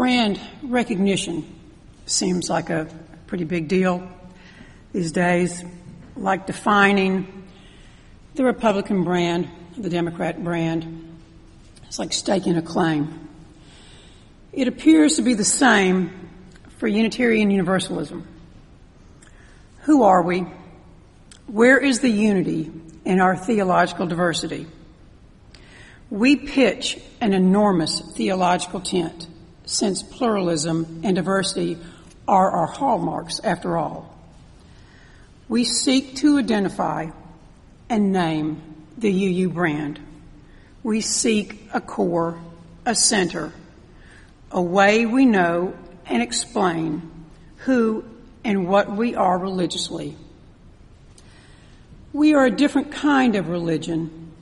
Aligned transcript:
brand 0.00 0.40
recognition 0.62 1.44
seems 2.06 2.48
like 2.48 2.70
a 2.70 2.88
pretty 3.26 3.44
big 3.44 3.68
deal 3.68 4.10
these 4.94 5.12
days, 5.12 5.62
like 6.16 6.46
defining 6.46 7.46
the 8.34 8.42
Republican 8.42 9.04
brand, 9.04 9.46
the 9.76 9.90
Democrat 9.90 10.42
brand. 10.42 11.18
It's 11.86 11.98
like 11.98 12.14
staking 12.14 12.56
a 12.56 12.62
claim. 12.62 13.28
It 14.54 14.68
appears 14.68 15.16
to 15.16 15.22
be 15.22 15.34
the 15.34 15.44
same 15.44 16.30
for 16.78 16.88
Unitarian 16.88 17.50
Universalism. 17.50 18.26
Who 19.80 20.04
are 20.04 20.22
we? 20.22 20.46
Where 21.46 21.76
is 21.76 22.00
the 22.00 22.08
unity 22.08 22.72
in 23.04 23.20
our 23.20 23.36
theological 23.36 24.06
diversity? 24.06 24.66
We 26.08 26.36
pitch 26.36 26.98
an 27.20 27.34
enormous 27.34 28.00
theological 28.16 28.80
tent 28.80 29.26
since 29.70 30.02
pluralism 30.02 31.00
and 31.04 31.14
diversity 31.14 31.78
are 32.26 32.50
our 32.50 32.66
hallmarks 32.66 33.40
after 33.44 33.78
all. 33.78 34.18
We 35.48 35.64
seek 35.64 36.16
to 36.16 36.38
identify 36.38 37.10
and 37.88 38.12
name 38.12 38.62
the 38.98 39.10
UU 39.10 39.50
brand. 39.50 40.00
We 40.82 41.00
seek 41.00 41.68
a 41.72 41.80
core, 41.80 42.40
a 42.84 42.96
center, 42.96 43.52
a 44.50 44.60
way 44.60 45.06
we 45.06 45.24
know 45.24 45.74
and 46.06 46.20
explain 46.20 47.08
who 47.58 48.04
and 48.42 48.66
what 48.66 48.90
we 48.90 49.14
are 49.14 49.38
religiously. 49.38 50.16
We 52.12 52.34
are 52.34 52.46
a 52.46 52.50
different 52.50 52.90
kind 52.90 53.36
of 53.36 53.48
religion 53.48 54.32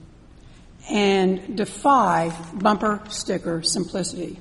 and 0.88 1.54
defy 1.54 2.34
bumper 2.54 3.02
sticker 3.10 3.62
simplicity. 3.62 4.38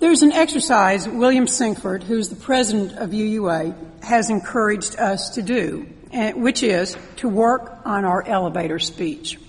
There's 0.00 0.22
an 0.22 0.30
exercise 0.30 1.08
William 1.08 1.48
Sinkford, 1.48 2.04
who's 2.04 2.28
the 2.28 2.36
president 2.36 2.92
of 2.92 3.10
UUA, 3.10 4.04
has 4.04 4.30
encouraged 4.30 4.96
us 4.96 5.30
to 5.30 5.42
do, 5.42 5.88
which 6.36 6.62
is 6.62 6.96
to 7.16 7.28
work 7.28 7.80
on 7.84 8.04
our 8.04 8.24
elevator 8.24 8.78
speech. 8.78 9.40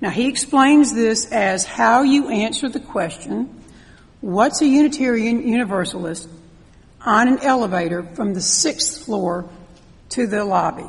Now, 0.00 0.10
he 0.10 0.28
explains 0.28 0.94
this 0.94 1.26
as 1.32 1.64
how 1.64 2.02
you 2.02 2.28
answer 2.28 2.68
the 2.68 2.78
question, 2.78 3.62
what's 4.20 4.62
a 4.62 4.66
Unitarian 4.66 5.46
Universalist 5.46 6.28
on 7.04 7.26
an 7.26 7.38
elevator 7.40 8.04
from 8.04 8.34
the 8.34 8.40
sixth 8.40 9.04
floor 9.04 9.48
to 10.10 10.28
the 10.28 10.44
lobby? 10.44 10.86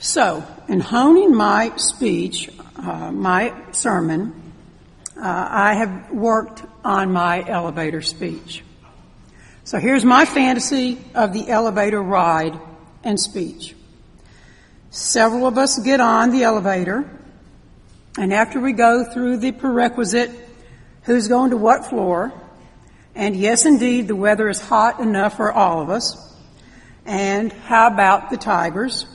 So, 0.00 0.44
in 0.68 0.80
honing 0.80 1.32
my 1.32 1.76
speech, 1.76 2.50
uh, 2.76 3.12
my 3.12 3.54
sermon, 3.70 4.45
uh, 5.16 5.48
I 5.50 5.74
have 5.74 6.10
worked 6.10 6.62
on 6.84 7.12
my 7.12 7.46
elevator 7.46 8.02
speech. 8.02 8.62
So 9.64 9.78
here's 9.78 10.04
my 10.04 10.24
fantasy 10.24 10.98
of 11.14 11.32
the 11.32 11.48
elevator 11.48 12.02
ride 12.02 12.58
and 13.02 13.18
speech. 13.18 13.74
Several 14.90 15.46
of 15.46 15.58
us 15.58 15.78
get 15.78 16.00
on 16.00 16.30
the 16.30 16.44
elevator, 16.44 17.10
and 18.18 18.32
after 18.32 18.60
we 18.60 18.72
go 18.72 19.04
through 19.04 19.38
the 19.38 19.52
prerequisite, 19.52 20.30
who's 21.02 21.28
going 21.28 21.50
to 21.50 21.56
what 21.56 21.86
floor, 21.86 22.32
and 23.14 23.34
yes, 23.34 23.66
indeed, 23.66 24.08
the 24.08 24.16
weather 24.16 24.48
is 24.48 24.60
hot 24.60 25.00
enough 25.00 25.36
for 25.36 25.50
all 25.50 25.80
of 25.80 25.90
us, 25.90 26.16
and 27.04 27.52
how 27.52 27.88
about 27.88 28.30
the 28.30 28.36
tigers? 28.36 29.06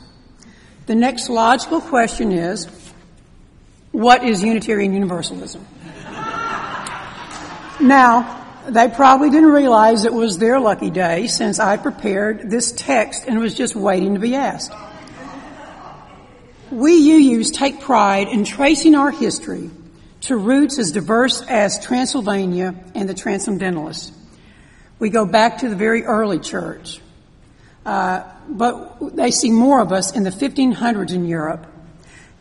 The 0.88 0.96
next 0.96 1.30
logical 1.30 1.80
question 1.80 2.32
is, 2.32 2.68
what 3.92 4.24
is 4.24 4.44
Unitarian 4.44 4.94
Universalism? 4.94 5.66
Now, 7.82 8.64
they 8.68 8.88
probably 8.88 9.30
didn't 9.30 9.52
realize 9.52 10.06
it 10.06 10.14
was 10.14 10.38
their 10.38 10.60
lucky 10.60 10.90
day 10.90 11.28
since 11.28 11.60
I 11.60 11.78
prepared 11.78 12.50
this 12.50 12.72
text 12.72 13.26
and 13.28 13.39
was 13.39 13.54
just 13.54 13.76
waiting 13.76 14.14
to 14.14 14.20
be 14.20 14.36
asked. 14.36 14.72
We 16.70 17.02
UUs 17.10 17.54
take 17.54 17.82
pride 17.82 18.28
in 18.28 18.45
tracing 18.45 18.95
our 18.95 19.11
history 19.11 19.70
to 20.22 20.38
roots 20.38 20.78
as 20.80 20.92
diverse 20.92 21.42
as 21.42 21.83
Transylvania 21.83 22.76
and 22.95 23.10
the 23.10 23.14
Transcendentalists. 23.14 24.11
We 25.00 25.10
go 25.10 25.26
back 25.26 25.60
to 25.60 25.70
the 25.70 25.76
very 25.76 26.04
early 26.04 26.39
church. 26.39 27.02
Uh, 27.86 28.23
but 28.48 29.16
they 29.16 29.32
see 29.32 29.50
more 29.50 29.82
of 29.82 29.92
us 29.92 30.16
in 30.16 30.23
the 30.23 30.30
1500s 30.30 31.11
in 31.11 31.26
Europe, 31.26 31.66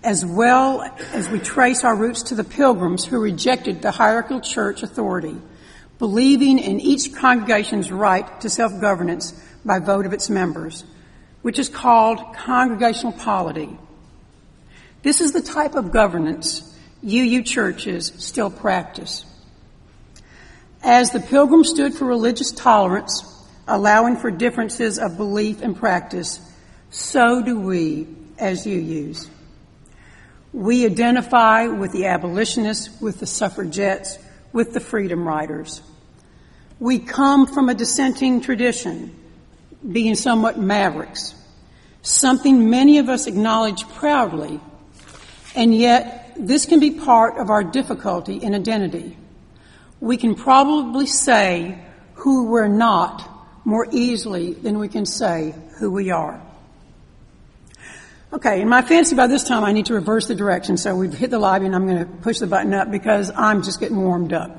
as 0.03 0.25
well 0.25 0.83
as 1.13 1.29
we 1.29 1.39
trace 1.39 1.85
our 1.85 1.95
roots 1.95 2.23
to 2.25 2.35
the 2.35 2.45
pilgrims 2.45 3.05
who 3.05 3.21
rejected 3.21 3.83
the 3.83 3.91
hierarchical 3.91 4.41
church 4.41 4.83
authority, 4.83 5.37
believing 5.99 6.59
in 6.59 6.81
each 6.81 7.15
congregation's 7.15 7.93
right 7.93 8.41
to 8.41 8.49
self-governance 8.49 9.33
by 9.65 9.79
vote 9.79 10.07
of 10.07 10.13
its 10.13 10.31
members, 10.31 10.85
which 11.43 11.59
is 11.59 11.69
called 11.69 12.19
congregational 12.35 13.13
polity. 13.13 13.79
This 15.03 15.21
is 15.21 15.33
the 15.33 15.43
type 15.43 15.75
of 15.75 15.93
governance 15.93 16.67
UU 17.05 17.43
churches 17.43 18.13
still 18.17 18.51
practice. 18.51 19.25
As 20.83 21.11
the 21.11 21.21
pilgrims 21.21 21.69
stood 21.69 21.95
for 21.95 22.07
religious 22.07 22.53
tolerance, 22.53 23.25
allowing 23.69 24.17
for 24.17 24.31
differences 24.31 24.99
of 24.99 25.19
belief 25.19 25.61
and 25.61 25.77
practice, 25.77 26.41
so 26.91 27.43
do 27.43 27.61
we 27.61 28.09
as 28.39 28.65
UUs. 28.65 29.29
We 30.53 30.85
identify 30.85 31.67
with 31.67 31.93
the 31.93 32.07
abolitionists, 32.07 33.01
with 33.01 33.21
the 33.21 33.27
suffragettes, 33.27 34.19
with 34.53 34.73
the 34.73 34.81
freedom 34.81 35.27
riders. 35.27 35.83
We 36.79 36.99
come 36.99 37.47
from 37.47 37.69
a 37.69 37.75
dissenting 37.75 38.41
tradition, 38.41 39.15
being 39.91 40.15
somewhat 40.15 40.59
mavericks, 40.59 41.35
something 42.03 42.69
many 42.69 42.99
of 42.99 43.09
us 43.09 43.27
acknowledge 43.27 43.89
proudly 43.91 44.61
and 45.55 45.75
yet, 45.75 46.33
this 46.37 46.65
can 46.65 46.81
be 46.81 46.93
part 46.93 47.39
of 47.39 47.51
our 47.51 47.65
difficulty 47.65 48.37
in 48.37 48.55
identity. 48.55 49.17
We 50.01 50.17
can 50.17 50.35
probably 50.35 51.07
say 51.07 51.79
who 52.15 52.47
we're 52.47 52.69
not 52.69 53.29
more 53.65 53.87
easily 53.91 54.55
than 54.55 54.79
we 54.79 54.89
can 54.89 55.07
say 55.07 55.55
who 55.79 55.91
we 55.91 56.11
are. 56.11 56.41
Okay, 58.33 58.61
in 58.61 58.69
my 58.69 58.83
fancy 58.83 59.17
by 59.17 59.27
this 59.27 59.43
time 59.43 59.65
I 59.65 59.73
need 59.73 59.87
to 59.87 59.95
reverse 59.95 60.29
the 60.29 60.37
direction, 60.37 60.77
so 60.77 60.95
we've 60.95 61.13
hit 61.13 61.31
the 61.31 61.39
lobby 61.41 61.67
and 61.67 61.75
I'm 61.75 61.89
going 61.89 61.99
to 61.99 62.07
push 62.07 62.39
the 62.39 62.47
button 62.47 62.73
up 62.73 62.89
because 62.89 63.29
I'm 63.35 63.65
just 63.65 63.81
getting 63.81 63.97
warmed 63.97 64.33
up. 64.33 64.57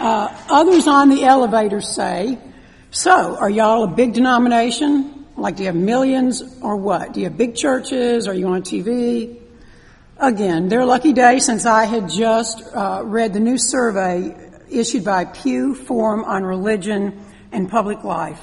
Uh, 0.00 0.34
others 0.48 0.86
on 0.86 1.10
the 1.10 1.24
elevator 1.24 1.82
say, 1.82 2.38
so, 2.90 3.36
are 3.36 3.50
y'all 3.50 3.84
a 3.84 3.88
big 3.88 4.14
denomination? 4.14 5.26
Like, 5.36 5.56
do 5.56 5.64
you 5.64 5.66
have 5.66 5.76
millions 5.76 6.42
or 6.62 6.76
what? 6.76 7.12
Do 7.12 7.20
you 7.20 7.26
have 7.26 7.36
big 7.36 7.54
churches? 7.54 8.26
Are 8.26 8.32
you 8.32 8.48
on 8.48 8.62
TV? 8.62 9.38
Again, 10.16 10.68
their 10.68 10.86
lucky 10.86 11.12
day 11.12 11.38
since 11.38 11.66
I 11.66 11.84
had 11.84 12.08
just 12.08 12.62
uh, 12.74 13.02
read 13.04 13.34
the 13.34 13.40
new 13.40 13.58
survey 13.58 14.34
issued 14.70 15.04
by 15.04 15.26
Pew 15.26 15.74
Forum 15.74 16.24
on 16.24 16.44
Religion 16.44 17.22
and 17.52 17.68
Public 17.68 18.04
Life. 18.04 18.40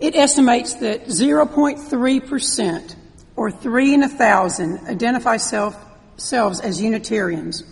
It 0.00 0.14
estimates 0.14 0.74
that 0.76 1.06
0.3% 1.06 2.94
or 3.34 3.50
three 3.50 3.94
in 3.94 4.04
a 4.04 4.08
thousand 4.08 4.86
identify 4.86 5.38
self, 5.38 5.76
selves 6.16 6.60
as 6.60 6.80
Unitarians, 6.80 7.64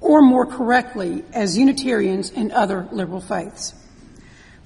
or 0.00 0.22
more 0.22 0.46
correctly, 0.46 1.22
as 1.34 1.58
Unitarians 1.58 2.30
and 2.30 2.50
other 2.52 2.88
liberal 2.92 3.20
faiths. 3.20 3.74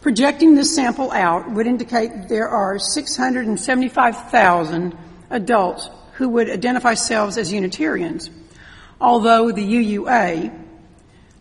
Projecting 0.02 0.54
this 0.54 0.72
sample 0.74 1.10
out 1.10 1.50
would 1.50 1.66
indicate 1.66 2.28
there 2.28 2.48
are 2.48 2.78
675,000 2.78 4.96
adults 5.30 5.90
who 6.12 6.28
would 6.28 6.48
identify 6.48 6.94
selves 6.94 7.36
as 7.38 7.52
Unitarians, 7.52 8.30
although 9.00 9.50
the 9.50 9.64
UUA 9.64 10.56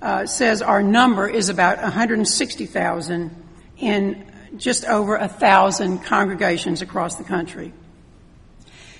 uh, 0.02 0.26
says 0.26 0.64
our 0.64 0.82
number 0.82 1.28
is 1.28 1.50
about 1.50 1.80
160,000 1.82 3.44
in 3.78 4.33
just 4.58 4.86
over 4.86 5.16
a 5.16 5.28
thousand 5.28 6.00
congregations 6.00 6.82
across 6.82 7.16
the 7.16 7.24
country. 7.24 7.74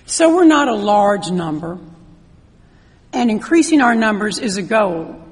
So 0.06 0.36
we're 0.36 0.46
not 0.46 0.68
a 0.68 0.76
large 0.76 1.32
number, 1.32 1.80
and 3.14 3.32
increasing 3.32 3.82
our 3.82 3.96
numbers 3.96 4.38
is 4.40 4.58
a 4.58 4.62
goal, 4.62 5.24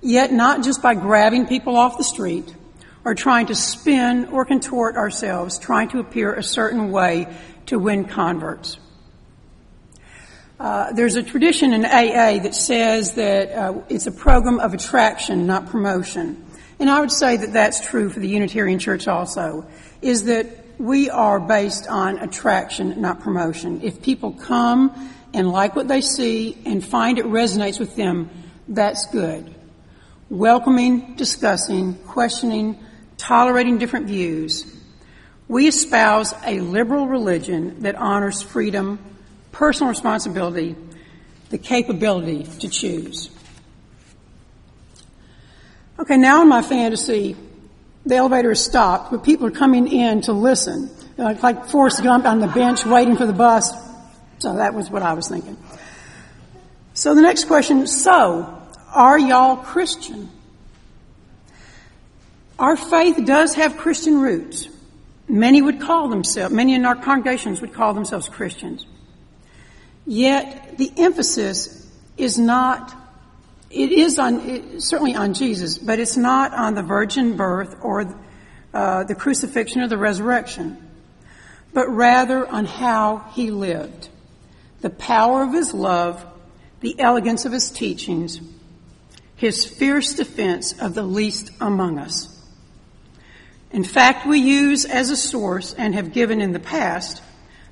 yet 0.00 0.32
not 0.32 0.62
just 0.62 0.82
by 0.82 0.94
grabbing 0.94 1.46
people 1.46 1.76
off 1.76 1.98
the 1.98 2.04
street 2.04 2.54
or 3.04 3.14
trying 3.14 3.46
to 3.46 3.54
spin 3.54 4.26
or 4.26 4.44
contort 4.44 4.96
ourselves, 4.96 5.58
trying 5.58 5.88
to 5.90 5.98
appear 5.98 6.34
a 6.34 6.42
certain 6.42 6.92
way 6.92 7.26
to 7.66 7.78
win 7.78 8.04
converts. 8.04 8.78
Uh, 10.60 10.92
there's 10.92 11.16
a 11.16 11.22
tradition 11.24 11.72
in 11.72 11.84
AA 11.84 12.40
that 12.40 12.54
says 12.54 13.14
that 13.14 13.50
uh, 13.50 13.80
it's 13.88 14.06
a 14.06 14.12
program 14.12 14.60
of 14.60 14.72
attraction, 14.72 15.44
not 15.44 15.66
promotion. 15.66 16.44
And 16.82 16.90
I 16.90 16.98
would 16.98 17.12
say 17.12 17.36
that 17.36 17.52
that's 17.52 17.78
true 17.88 18.10
for 18.10 18.18
the 18.18 18.26
Unitarian 18.26 18.80
Church 18.80 19.06
also, 19.06 19.64
is 20.00 20.24
that 20.24 20.48
we 20.78 21.08
are 21.08 21.38
based 21.38 21.86
on 21.86 22.18
attraction, 22.18 23.00
not 23.00 23.20
promotion. 23.20 23.80
If 23.82 24.02
people 24.02 24.32
come 24.32 24.90
and 25.32 25.48
like 25.48 25.76
what 25.76 25.86
they 25.86 26.00
see 26.00 26.58
and 26.66 26.84
find 26.84 27.20
it 27.20 27.24
resonates 27.26 27.78
with 27.78 27.94
them, 27.94 28.28
that's 28.66 29.06
good. 29.12 29.54
welcoming, 30.32 31.14
discussing, 31.14 31.92
questioning, 32.06 32.78
tolerating 33.18 33.76
different 33.76 34.06
views. 34.06 34.64
We 35.46 35.68
espouse 35.68 36.32
a 36.46 36.60
liberal 36.60 37.06
religion 37.06 37.82
that 37.82 37.96
honors 37.96 38.40
freedom, 38.40 38.98
personal 39.52 39.90
responsibility, 39.90 40.74
the 41.50 41.58
capability 41.58 42.44
to 42.60 42.68
choose. 42.70 43.28
Okay, 45.98 46.16
now 46.16 46.42
in 46.42 46.48
my 46.48 46.62
fantasy, 46.62 47.36
the 48.06 48.16
elevator 48.16 48.50
is 48.50 48.64
stopped, 48.64 49.10
but 49.10 49.22
people 49.22 49.46
are 49.46 49.52
coming 49.52 49.86
in 49.86 50.22
to 50.22 50.32
listen. 50.32 50.90
Like 51.16 51.66
Forrest 51.66 52.02
Gump 52.02 52.24
on 52.24 52.40
the 52.40 52.48
bench 52.48 52.84
waiting 52.84 53.16
for 53.16 53.26
the 53.26 53.32
bus. 53.32 53.72
So 54.38 54.56
that 54.56 54.74
was 54.74 54.90
what 54.90 55.02
I 55.02 55.12
was 55.12 55.28
thinking. 55.28 55.56
So 56.94 57.14
the 57.14 57.22
next 57.22 57.44
question, 57.44 57.86
so, 57.86 58.60
are 58.92 59.18
y'all 59.18 59.56
Christian? 59.56 60.28
Our 62.58 62.76
faith 62.76 63.24
does 63.24 63.54
have 63.54 63.76
Christian 63.76 64.20
roots. 64.20 64.68
Many 65.28 65.62
would 65.62 65.80
call 65.80 66.08
themselves, 66.08 66.54
many 66.54 66.74
in 66.74 66.84
our 66.84 66.96
congregations 66.96 67.60
would 67.60 67.72
call 67.72 67.94
themselves 67.94 68.28
Christians. 68.28 68.86
Yet 70.04 70.76
the 70.78 70.92
emphasis 70.96 71.90
is 72.16 72.38
not, 72.38 72.94
it 73.72 73.90
is 73.90 74.18
on, 74.18 74.40
it, 74.48 74.82
certainly 74.82 75.14
on 75.14 75.32
Jesus, 75.32 75.78
but 75.78 75.98
it's 75.98 76.16
not 76.16 76.52
on 76.52 76.74
the 76.74 76.82
virgin 76.82 77.36
birth 77.36 77.76
or 77.80 78.14
uh, 78.74 79.04
the 79.04 79.14
crucifixion 79.14 79.80
or 79.80 79.88
the 79.88 79.96
resurrection, 79.96 80.76
but 81.72 81.88
rather 81.88 82.46
on 82.46 82.66
how 82.66 83.30
he 83.32 83.50
lived. 83.50 84.08
The 84.82 84.90
power 84.90 85.42
of 85.42 85.52
his 85.52 85.72
love, 85.72 86.24
the 86.80 86.98
elegance 87.00 87.46
of 87.46 87.52
his 87.52 87.70
teachings, 87.70 88.40
his 89.36 89.64
fierce 89.64 90.14
defense 90.14 90.78
of 90.80 90.94
the 90.94 91.02
least 91.02 91.50
among 91.60 91.98
us. 91.98 92.28
In 93.70 93.84
fact, 93.84 94.26
we 94.26 94.38
use 94.38 94.84
as 94.84 95.08
a 95.08 95.16
source 95.16 95.72
and 95.72 95.94
have 95.94 96.12
given 96.12 96.42
in 96.42 96.52
the 96.52 96.60
past 96.60 97.22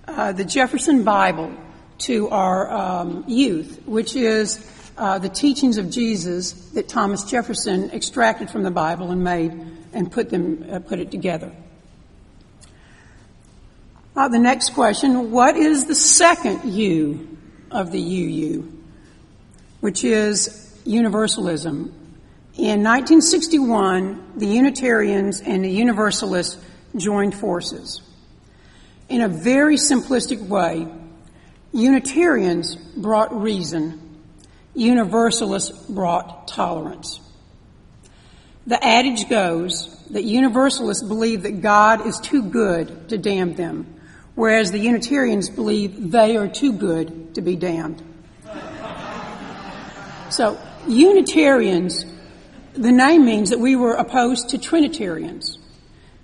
uh, 0.08 0.32
the 0.32 0.46
Jefferson 0.46 1.04
Bible 1.04 1.52
to 1.98 2.30
our 2.30 2.70
um, 2.70 3.24
youth, 3.28 3.82
which 3.84 4.16
is 4.16 4.56
uh, 5.00 5.18
the 5.18 5.30
teachings 5.30 5.78
of 5.78 5.90
Jesus 5.90 6.52
that 6.72 6.86
Thomas 6.86 7.24
Jefferson 7.24 7.90
extracted 7.90 8.50
from 8.50 8.62
the 8.62 8.70
Bible 8.70 9.10
and 9.10 9.24
made 9.24 9.50
and 9.94 10.12
put 10.12 10.28
them 10.28 10.64
uh, 10.70 10.78
put 10.78 10.98
it 10.98 11.10
together. 11.10 11.50
Uh, 14.14 14.28
the 14.28 14.38
next 14.38 14.74
question: 14.74 15.30
What 15.30 15.56
is 15.56 15.86
the 15.86 15.94
second 15.94 16.70
U 16.70 17.38
of 17.70 17.92
the 17.92 17.98
UU, 17.98 18.70
which 19.80 20.04
is 20.04 20.78
universalism? 20.84 21.94
In 22.56 22.82
1961, 22.82 24.32
the 24.36 24.46
Unitarians 24.46 25.40
and 25.40 25.64
the 25.64 25.70
Universalists 25.70 26.62
joined 26.94 27.34
forces. 27.34 28.02
In 29.08 29.22
a 29.22 29.28
very 29.28 29.76
simplistic 29.76 30.46
way, 30.46 30.86
Unitarians 31.72 32.76
brought 32.76 33.34
reason, 33.34 34.09
Universalists 34.74 35.70
brought 35.88 36.48
tolerance. 36.48 37.20
The 38.66 38.82
adage 38.84 39.28
goes 39.28 39.96
that 40.10 40.24
Universalists 40.24 41.02
believe 41.02 41.42
that 41.42 41.60
God 41.60 42.06
is 42.06 42.18
too 42.20 42.42
good 42.42 43.08
to 43.08 43.18
damn 43.18 43.54
them, 43.54 44.00
whereas 44.34 44.70
the 44.70 44.78
Unitarians 44.78 45.48
believe 45.48 46.10
they 46.10 46.36
are 46.36 46.48
too 46.48 46.72
good 46.72 47.34
to 47.34 47.40
be 47.40 47.56
damned. 47.56 48.02
So, 50.30 50.60
Unitarians, 50.86 52.04
the 52.74 52.92
name 52.92 53.24
means 53.24 53.50
that 53.50 53.58
we 53.58 53.74
were 53.74 53.94
opposed 53.94 54.50
to 54.50 54.58
Trinitarians, 54.58 55.58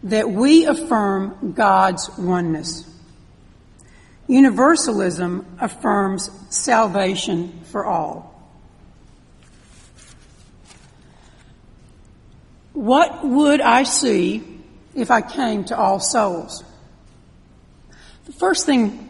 that 0.04 0.30
we 0.30 0.66
affirm 0.66 1.52
God's 1.52 2.08
oneness. 2.16 2.88
Universalism 4.28 5.46
affirms 5.60 6.30
salvation 6.50 7.60
for 7.64 7.84
all. 7.84 8.35
What 12.76 13.26
would 13.26 13.62
I 13.62 13.84
see 13.84 14.44
if 14.94 15.10
I 15.10 15.22
came 15.22 15.64
to 15.64 15.78
all 15.78 15.98
souls? 15.98 16.62
The 18.26 18.32
first 18.32 18.66
thing, 18.66 19.08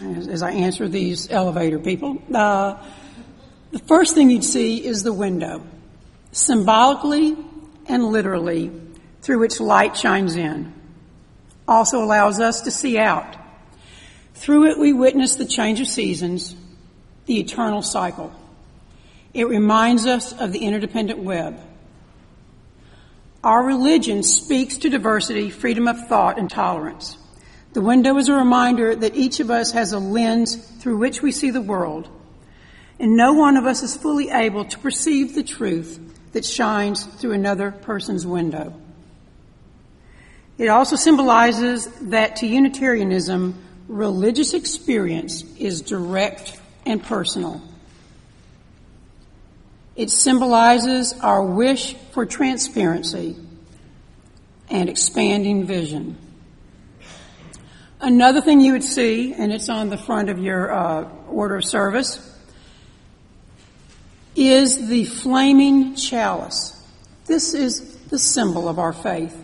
as, 0.00 0.42
I 0.42 0.52
answer 0.52 0.88
these 0.88 1.30
elevator 1.30 1.78
people, 1.78 2.22
uh, 2.34 2.82
the 3.70 3.80
first 3.80 4.14
thing 4.14 4.30
you'd 4.30 4.44
see 4.44 4.82
is 4.82 5.02
the 5.02 5.12
window, 5.12 5.62
symbolically 6.32 7.36
and 7.84 8.04
literally, 8.06 8.72
through 9.20 9.40
which 9.40 9.60
light 9.60 9.94
shines 9.94 10.34
in. 10.34 10.72
Also 11.68 12.02
allows 12.02 12.40
us 12.40 12.62
to 12.62 12.70
see 12.70 12.96
out 12.96 13.36
through 14.32 14.70
it, 14.70 14.78
we 14.78 14.94
witness 14.94 15.34
the 15.34 15.44
change 15.44 15.80
of 15.80 15.86
seasons, 15.86 16.56
the 17.26 17.40
eternal 17.40 17.82
cycle. 17.82 18.32
It 19.34 19.48
reminds 19.48 20.06
us 20.06 20.32
of 20.32 20.52
the 20.52 20.60
interdependent 20.60 21.18
web. 21.18 21.60
Our 23.48 23.62
religion 23.62 24.24
speaks 24.24 24.76
to 24.76 24.90
diversity, 24.90 25.48
freedom 25.48 25.88
of 25.88 26.06
thought, 26.06 26.38
and 26.38 26.50
tolerance. 26.50 27.16
The 27.72 27.80
window 27.80 28.18
is 28.18 28.28
a 28.28 28.34
reminder 28.34 28.94
that 28.94 29.16
each 29.16 29.40
of 29.40 29.50
us 29.50 29.72
has 29.72 29.94
a 29.94 29.98
lens 29.98 30.54
through 30.54 30.98
which 30.98 31.22
we 31.22 31.32
see 31.32 31.48
the 31.48 31.62
world, 31.62 32.10
and 33.00 33.16
no 33.16 33.32
one 33.32 33.56
of 33.56 33.64
us 33.64 33.82
is 33.82 33.96
fully 33.96 34.28
able 34.28 34.66
to 34.66 34.78
perceive 34.78 35.34
the 35.34 35.42
truth 35.42 35.98
that 36.32 36.44
shines 36.44 37.04
through 37.04 37.32
another 37.32 37.70
person's 37.70 38.26
window. 38.26 38.74
It 40.58 40.68
also 40.68 40.96
symbolizes 40.96 41.86
that 42.10 42.36
to 42.36 42.46
Unitarianism, 42.46 43.54
religious 43.88 44.52
experience 44.52 45.42
is 45.56 45.80
direct 45.80 46.60
and 46.84 47.02
personal. 47.02 47.62
It 49.98 50.10
symbolizes 50.10 51.12
our 51.22 51.42
wish 51.42 51.94
for 52.12 52.24
transparency 52.24 53.34
and 54.70 54.88
expanding 54.88 55.66
vision. 55.66 56.16
Another 58.00 58.40
thing 58.40 58.60
you 58.60 58.74
would 58.74 58.84
see, 58.84 59.34
and 59.34 59.52
it's 59.52 59.68
on 59.68 59.88
the 59.88 59.98
front 59.98 60.30
of 60.30 60.38
your 60.38 60.72
uh, 60.72 61.08
order 61.28 61.56
of 61.56 61.64
service, 61.64 62.24
is 64.36 64.86
the 64.86 65.04
flaming 65.04 65.96
chalice. 65.96 66.80
This 67.26 67.52
is 67.52 67.96
the 68.06 68.20
symbol 68.20 68.68
of 68.68 68.78
our 68.78 68.92
faith. 68.92 69.36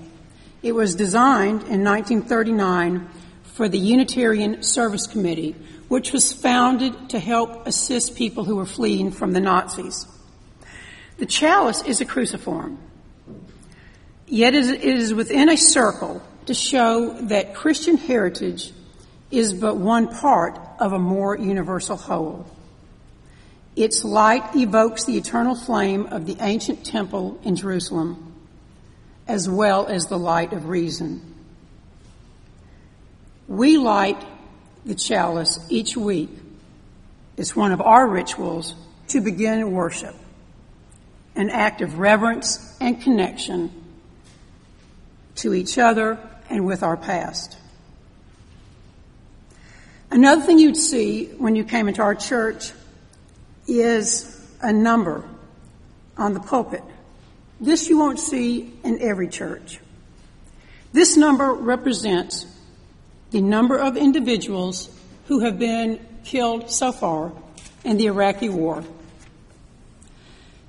It 0.62 0.70
was 0.70 0.94
designed 0.94 1.62
in 1.62 1.82
1939 1.82 3.08
for 3.42 3.68
the 3.68 3.78
Unitarian 3.78 4.62
Service 4.62 5.08
Committee, 5.08 5.56
which 5.88 6.12
was 6.12 6.32
founded 6.32 7.10
to 7.10 7.18
help 7.18 7.66
assist 7.66 8.14
people 8.14 8.44
who 8.44 8.54
were 8.54 8.66
fleeing 8.66 9.10
from 9.10 9.32
the 9.32 9.40
Nazis. 9.40 10.06
The 11.16 11.26
chalice 11.26 11.82
is 11.82 12.00
a 12.00 12.04
cruciform, 12.04 12.78
yet 14.26 14.54
it 14.54 14.82
is 14.82 15.14
within 15.14 15.48
a 15.48 15.56
circle 15.56 16.22
to 16.46 16.54
show 16.54 17.12
that 17.28 17.54
Christian 17.54 17.96
heritage 17.96 18.72
is 19.30 19.54
but 19.54 19.76
one 19.76 20.08
part 20.08 20.58
of 20.78 20.92
a 20.92 20.98
more 20.98 21.36
universal 21.36 21.96
whole. 21.96 22.46
Its 23.76 24.04
light 24.04 24.54
evokes 24.54 25.04
the 25.04 25.16
eternal 25.16 25.54
flame 25.54 26.06
of 26.06 26.26
the 26.26 26.36
ancient 26.40 26.84
temple 26.84 27.40
in 27.42 27.56
Jerusalem, 27.56 28.34
as 29.26 29.48
well 29.48 29.86
as 29.86 30.06
the 30.06 30.18
light 30.18 30.52
of 30.52 30.66
reason. 30.66 31.34
We 33.48 33.78
light 33.78 34.22
the 34.84 34.94
chalice 34.94 35.58
each 35.70 35.96
week. 35.96 36.30
It's 37.36 37.56
one 37.56 37.72
of 37.72 37.80
our 37.80 38.06
rituals 38.06 38.74
to 39.08 39.20
begin 39.20 39.72
worship, 39.72 40.14
an 41.36 41.50
act 41.50 41.80
of 41.80 41.98
reverence 41.98 42.76
and 42.80 43.00
connection 43.00 43.70
to 45.36 45.54
each 45.54 45.78
other 45.78 46.18
and 46.48 46.64
with 46.64 46.82
our 46.82 46.96
past. 46.96 47.56
Another 50.10 50.42
thing 50.42 50.58
you'd 50.58 50.76
see 50.76 51.26
when 51.38 51.56
you 51.56 51.64
came 51.64 51.88
into 51.88 52.02
our 52.02 52.14
church 52.14 52.72
is 53.66 54.40
a 54.60 54.72
number 54.72 55.28
on 56.16 56.34
the 56.34 56.40
pulpit. 56.40 56.82
This 57.60 57.88
you 57.88 57.98
won't 57.98 58.20
see 58.20 58.72
in 58.84 59.00
every 59.00 59.28
church. 59.28 59.80
This 60.92 61.16
number 61.16 61.52
represents 61.52 62.46
the 63.32 63.40
number 63.40 63.76
of 63.76 63.96
individuals 63.96 64.88
who 65.26 65.40
have 65.40 65.58
been 65.58 65.98
killed 66.22 66.70
so 66.70 66.92
far 66.92 67.32
in 67.82 67.96
the 67.96 68.06
Iraqi 68.06 68.48
war. 68.48 68.84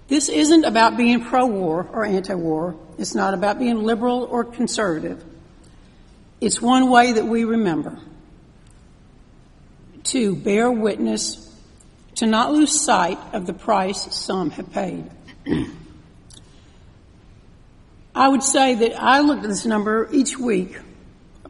This 0.08 0.30
isn't 0.30 0.66
about 0.66 0.98
being 0.98 1.24
pro-war 1.24 1.88
or 1.92 2.06
anti-war. 2.06 2.76
It's 2.98 3.16
not 3.16 3.34
about 3.34 3.58
being 3.58 3.84
liberal 3.84 4.24
or 4.24 4.44
conservative. 4.44 5.24
It's 6.40 6.62
one 6.62 6.90
way 6.90 7.14
that 7.14 7.26
we 7.26 7.44
remember 7.44 7.98
to 10.06 10.36
bear 10.36 10.72
witness, 10.72 11.42
to 12.16 12.28
not 12.28 12.52
lose 12.52 12.80
sight 12.80 13.18
of 13.34 13.48
the 13.48 13.54
price 13.54 14.16
some 14.16 14.52
have 14.52 14.72
paid. 14.72 15.10
I 18.16 18.28
would 18.28 18.44
say 18.44 18.76
that 18.76 19.02
I 19.02 19.20
looked 19.22 19.44
at 19.44 19.50
this 19.50 19.66
number 19.66 20.08
each 20.14 20.38
week 20.38 20.80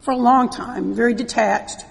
for 0.00 0.12
a 0.12 0.16
long 0.16 0.48
time, 0.48 0.94
very 0.94 1.14
detached, 1.14 1.84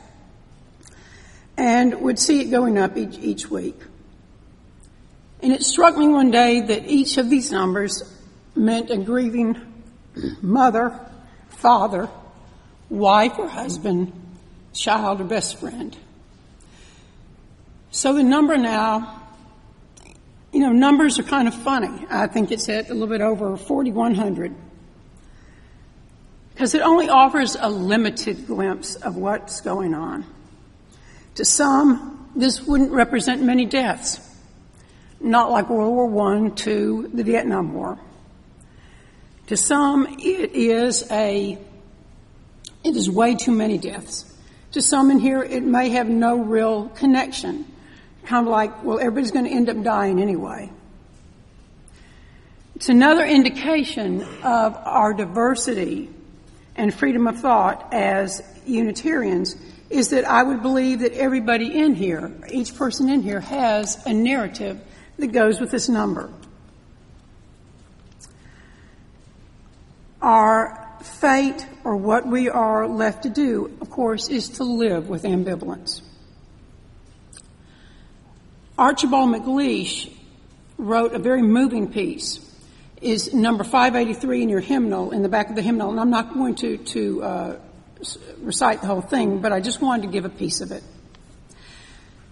and 1.55 2.01
would 2.01 2.17
see 2.17 2.41
it 2.41 2.45
going 2.45 2.77
up 2.77 2.97
each, 2.97 3.17
each 3.19 3.49
week. 3.49 3.79
And 5.45 5.53
it 5.53 5.61
struck 5.61 5.95
me 5.95 6.07
one 6.07 6.31
day 6.31 6.59
that 6.59 6.87
each 6.87 7.19
of 7.19 7.29
these 7.29 7.51
numbers 7.51 8.01
meant 8.55 8.89
a 8.89 8.97
grieving 8.97 9.55
mother, 10.41 10.99
father, 11.49 12.09
wife 12.89 13.37
or 13.37 13.47
husband, 13.47 14.11
child 14.73 15.21
or 15.21 15.25
best 15.25 15.59
friend. 15.59 15.95
So 17.91 18.13
the 18.15 18.23
number 18.23 18.57
now, 18.57 19.21
you 20.51 20.61
know, 20.61 20.71
numbers 20.71 21.19
are 21.19 21.23
kind 21.23 21.47
of 21.47 21.53
funny. 21.53 22.07
I 22.09 22.25
think 22.25 22.51
it's 22.51 22.67
at 22.67 22.89
a 22.89 22.93
little 22.93 23.05
bit 23.05 23.21
over 23.21 23.55
4,100. 23.55 24.55
Because 26.55 26.73
it 26.73 26.81
only 26.81 27.07
offers 27.07 27.55
a 27.59 27.69
limited 27.69 28.47
glimpse 28.47 28.95
of 28.95 29.15
what's 29.15 29.61
going 29.61 29.93
on. 29.93 30.25
To 31.35 31.45
some, 31.45 32.31
this 32.35 32.63
wouldn't 32.63 32.91
represent 32.91 33.43
many 33.43 33.67
deaths. 33.67 34.24
Not 35.19 35.51
like 35.51 35.69
World 35.69 35.93
War 35.93 36.33
I, 36.33 36.49
to 36.49 37.09
the 37.13 37.23
Vietnam 37.23 37.73
War. 37.73 37.97
To 39.47 39.57
some, 39.57 40.07
it 40.19 40.51
is 40.53 41.09
a, 41.11 41.57
it 42.83 42.95
is 42.95 43.09
way 43.09 43.35
too 43.35 43.51
many 43.51 43.77
deaths. 43.77 44.31
To 44.71 44.81
some 44.81 45.11
in 45.11 45.19
here, 45.19 45.41
it 45.43 45.63
may 45.63 45.89
have 45.89 46.09
no 46.09 46.37
real 46.37 46.89
connection 46.89 47.65
kind 48.25 48.47
of 48.47 48.51
like, 48.51 48.83
well, 48.83 48.99
everybody's 48.99 49.31
going 49.31 49.45
to 49.45 49.51
end 49.51 49.69
up 49.69 49.81
dying 49.83 50.19
anyway. 50.21 50.69
It's 52.75 52.89
another 52.89 53.25
indication 53.25 54.21
of 54.43 54.75
our 54.75 55.13
diversity 55.13 56.09
and 56.75 56.93
freedom 56.93 57.27
of 57.27 57.39
thought 57.39 57.93
as 57.93 58.41
Unitarians 58.65 59.55
is 59.89 60.09
that 60.09 60.25
I 60.25 60.43
would 60.43 60.61
believe 60.61 60.99
that 60.99 61.13
everybody 61.13 61.79
in 61.79 61.95
here, 61.95 62.33
each 62.51 62.75
person 62.75 63.07
in 63.07 63.21
here 63.21 63.39
has 63.39 64.03
a 64.05 64.13
narrative 64.13 64.81
that 65.17 65.27
goes 65.27 65.59
with 65.59 65.71
this 65.71 65.89
number. 65.89 66.31
Our 70.21 70.85
fate 71.01 71.65
or 71.83 71.95
what 71.95 72.25
we 72.25 72.49
are 72.49 72.87
left 72.87 73.23
to 73.23 73.29
do, 73.29 73.77
of 73.81 73.89
course, 73.89 74.27
is 74.27 74.49
to 74.49 74.63
live 74.63 75.07
with 75.07 75.23
ambivalence. 75.23 76.01
Archibald 78.77 79.29
MacLeish 79.29 80.11
wrote 80.77 81.13
a 81.13 81.19
very 81.19 81.41
moving 81.41 81.91
piece. 81.91 82.41
Is 83.01 83.33
number 83.33 83.63
583 83.63 84.43
in 84.43 84.49
your 84.49 84.61
hymnal, 84.61 85.11
in 85.11 85.21
the 85.21 85.29
back 85.29 85.49
of 85.49 85.55
the 85.55 85.61
hymnal, 85.61 85.91
and 85.91 85.99
I'm 85.99 86.09
not 86.09 86.33
going 86.33 86.55
to, 86.55 86.77
to 86.77 87.23
uh, 87.23 87.59
recite 88.39 88.81
the 88.81 88.87
whole 88.87 89.01
thing, 89.01 89.41
but 89.41 89.51
I 89.51 89.59
just 89.59 89.81
wanted 89.81 90.03
to 90.03 90.07
give 90.07 90.25
a 90.25 90.29
piece 90.29 90.61
of 90.61 90.71
it. 90.71 90.83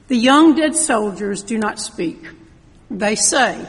The 0.07 0.15
young 0.17 0.55
dead 0.55 0.75
soldiers 0.75 1.43
do 1.43 1.57
not 1.57 1.79
speak. 1.79 2.25
They 2.89 3.15
say, 3.15 3.65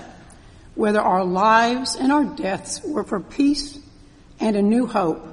whether 0.75 1.01
our 1.01 1.25
lives 1.25 1.95
and 1.97 2.11
our 2.11 2.25
deaths 2.25 2.83
were 2.83 3.05
for 3.05 3.21
peace 3.21 3.79
and 4.41 4.57
a 4.57 4.63
new 4.63 4.87
hope, 4.87 5.27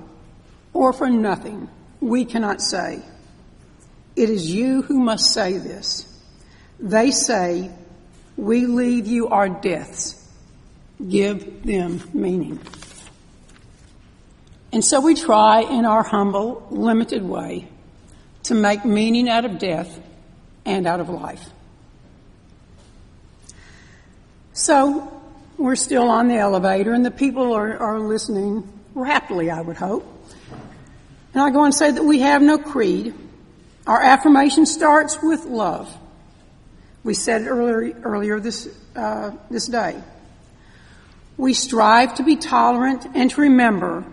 or 0.73 0.93
for 0.93 1.09
nothing, 1.09 1.69
we 1.99 2.25
cannot 2.25 2.61
say. 2.61 3.01
It 4.15 4.29
is 4.29 4.49
you 4.51 4.83
who 4.83 4.99
must 4.99 5.33
say 5.33 5.57
this. 5.57 6.07
They 6.79 7.11
say, 7.11 7.71
We 8.37 8.65
leave 8.65 9.07
you 9.07 9.27
our 9.27 9.49
deaths. 9.49 10.17
Give 11.07 11.63
them 11.63 12.01
meaning. 12.13 12.59
And 14.71 14.85
so 14.85 15.01
we 15.01 15.15
try 15.15 15.61
in 15.61 15.85
our 15.85 16.03
humble, 16.03 16.67
limited 16.69 17.23
way 17.23 17.67
to 18.43 18.55
make 18.55 18.85
meaning 18.85 19.27
out 19.27 19.45
of 19.45 19.59
death 19.59 19.99
and 20.65 20.87
out 20.87 20.99
of 20.99 21.09
life. 21.09 21.49
So 24.53 25.21
we're 25.57 25.75
still 25.75 26.09
on 26.09 26.27
the 26.27 26.35
elevator 26.35 26.93
and 26.93 27.05
the 27.05 27.11
people 27.11 27.53
are, 27.53 27.77
are 27.77 27.99
listening 27.99 28.67
rapidly, 28.93 29.49
I 29.49 29.61
would 29.61 29.77
hope. 29.77 30.05
And 31.33 31.41
I 31.41 31.49
go 31.51 31.63
and 31.63 31.73
say 31.73 31.91
that 31.91 32.03
we 32.03 32.19
have 32.19 32.41
no 32.41 32.57
creed. 32.57 33.13
Our 33.87 34.01
affirmation 34.01 34.65
starts 34.65 35.21
with 35.21 35.45
love. 35.45 35.95
We 37.03 37.13
said 37.13 37.47
earlier, 37.47 37.97
earlier 38.03 38.39
this, 38.39 38.67
uh, 38.95 39.31
this 39.49 39.67
day. 39.67 40.01
We 41.37 41.53
strive 41.53 42.15
to 42.15 42.23
be 42.23 42.35
tolerant 42.35 43.07
and 43.15 43.31
to 43.31 43.41
remember 43.41 44.05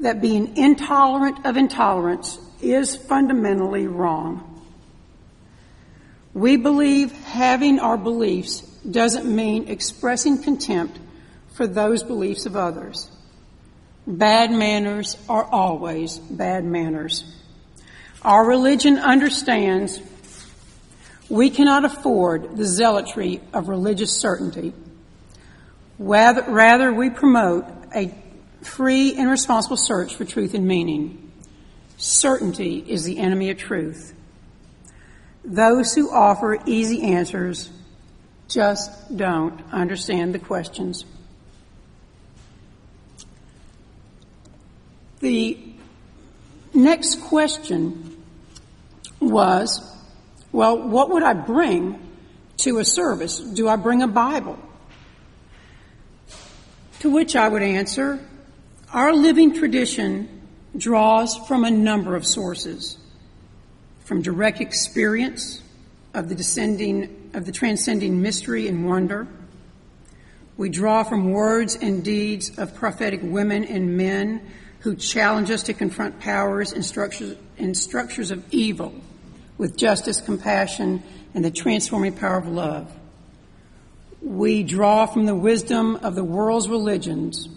that 0.00 0.20
being 0.20 0.56
intolerant 0.56 1.46
of 1.46 1.56
intolerance 1.56 2.38
is 2.60 2.94
fundamentally 2.94 3.86
wrong. 3.86 4.62
We 6.34 6.56
believe 6.56 7.12
having 7.24 7.80
our 7.80 7.96
beliefs 7.96 8.62
doesn't 8.90 9.26
mean 9.26 9.68
expressing 9.68 10.42
contempt 10.42 10.98
for 11.54 11.66
those 11.66 12.02
beliefs 12.02 12.46
of 12.46 12.56
others. 12.56 13.10
Bad 14.06 14.52
manners 14.52 15.16
are 15.28 15.44
always 15.44 16.18
bad 16.18 16.64
manners. 16.64 17.24
Our 18.22 18.44
religion 18.46 18.98
understands 18.98 20.00
we 21.28 21.50
cannot 21.50 21.84
afford 21.84 22.56
the 22.56 22.64
zealotry 22.64 23.40
of 23.52 23.68
religious 23.68 24.12
certainty. 24.12 24.72
Rather, 25.98 26.92
we 26.92 27.10
promote 27.10 27.64
a 27.94 28.14
free 28.62 29.14
and 29.14 29.30
responsible 29.30 29.76
search 29.76 30.14
for 30.14 30.24
truth 30.24 30.54
and 30.54 30.66
meaning. 30.66 31.32
Certainty 31.96 32.84
is 32.86 33.04
the 33.04 33.18
enemy 33.18 33.50
of 33.50 33.58
truth. 33.58 34.14
Those 35.44 35.94
who 35.94 36.10
offer 36.10 36.58
easy 36.66 37.02
answers 37.02 37.70
just 38.48 39.16
don't 39.16 39.60
understand 39.72 40.34
the 40.34 40.38
questions. 40.38 41.04
The 45.20 45.58
next 46.74 47.20
question 47.22 48.22
was 49.20 49.92
well, 50.52 50.88
what 50.88 51.10
would 51.10 51.22
I 51.22 51.34
bring 51.34 52.00
to 52.58 52.78
a 52.78 52.84
service? 52.84 53.38
Do 53.38 53.68
I 53.68 53.76
bring 53.76 54.02
a 54.02 54.08
Bible? 54.08 54.58
To 57.00 57.10
which 57.10 57.36
I 57.36 57.46
would 57.46 57.62
answer, 57.62 58.18
our 58.92 59.12
living 59.12 59.54
tradition 59.54 60.40
draws 60.76 61.36
from 61.46 61.64
a 61.64 61.70
number 61.70 62.16
of 62.16 62.26
sources. 62.26 62.96
From 64.04 64.22
direct 64.22 64.60
experience 64.60 65.60
of 66.14 66.30
the 66.30 66.34
descending, 66.34 67.25
of 67.36 67.44
the 67.44 67.52
transcending 67.52 68.22
mystery 68.22 68.66
and 68.66 68.88
wonder. 68.88 69.28
We 70.56 70.70
draw 70.70 71.04
from 71.04 71.32
words 71.32 71.76
and 71.76 72.02
deeds 72.02 72.58
of 72.58 72.74
prophetic 72.74 73.20
women 73.22 73.62
and 73.64 73.96
men 73.96 74.40
who 74.80 74.96
challenge 74.96 75.50
us 75.50 75.64
to 75.64 75.74
confront 75.74 76.18
powers 76.18 76.72
and 76.72 76.84
structures, 76.84 77.36
and 77.58 77.76
structures 77.76 78.30
of 78.30 78.42
evil 78.52 78.94
with 79.58 79.76
justice, 79.76 80.20
compassion, 80.20 81.02
and 81.34 81.44
the 81.44 81.50
transforming 81.50 82.14
power 82.14 82.38
of 82.38 82.48
love. 82.48 82.90
We 84.22 84.62
draw 84.62 85.04
from 85.04 85.26
the 85.26 85.34
wisdom 85.34 85.96
of 85.96 86.14
the 86.14 86.24
world's 86.24 86.70
religions. 86.70 87.50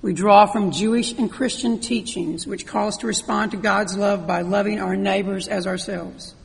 We 0.00 0.12
draw 0.12 0.46
from 0.46 0.70
Jewish 0.70 1.12
and 1.12 1.30
Christian 1.30 1.80
teachings, 1.80 2.46
which 2.46 2.66
call 2.66 2.86
us 2.86 2.98
to 2.98 3.08
respond 3.08 3.50
to 3.50 3.56
God's 3.56 3.96
love 3.96 4.28
by 4.28 4.42
loving 4.42 4.80
our 4.80 4.94
neighbors 4.94 5.48
as 5.48 5.66
ourselves. 5.66 6.36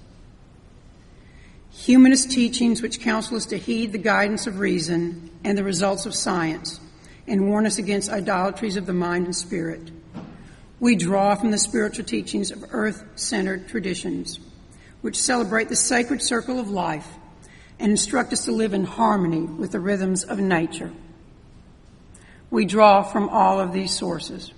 Humanist 1.75 2.31
teachings, 2.31 2.81
which 2.81 3.01
counsel 3.01 3.35
us 3.35 3.45
to 3.47 3.57
heed 3.57 3.91
the 3.91 3.97
guidance 3.97 4.47
of 4.47 4.59
reason 4.59 5.29
and 5.43 5.57
the 5.57 5.63
results 5.63 6.05
of 6.05 6.15
science 6.15 6.79
and 7.27 7.49
warn 7.49 7.65
us 7.65 7.77
against 7.77 8.09
idolatries 8.09 8.77
of 8.77 8.85
the 8.85 8.93
mind 8.93 9.25
and 9.25 9.35
spirit. 9.35 9.91
We 10.79 10.95
draw 10.95 11.35
from 11.35 11.51
the 11.51 11.57
spiritual 11.57 12.05
teachings 12.05 12.49
of 12.49 12.63
earth 12.71 13.03
centered 13.15 13.67
traditions, 13.67 14.39
which 15.01 15.21
celebrate 15.21 15.67
the 15.67 15.75
sacred 15.75 16.21
circle 16.23 16.59
of 16.59 16.69
life 16.69 17.07
and 17.77 17.91
instruct 17.91 18.31
us 18.31 18.45
to 18.45 18.51
live 18.51 18.73
in 18.73 18.85
harmony 18.85 19.41
with 19.41 19.73
the 19.73 19.79
rhythms 19.79 20.23
of 20.23 20.39
nature. 20.39 20.91
We 22.49 22.65
draw 22.65 23.03
from 23.03 23.27
all 23.27 23.59
of 23.59 23.73
these 23.73 23.93
sources. 23.93 24.53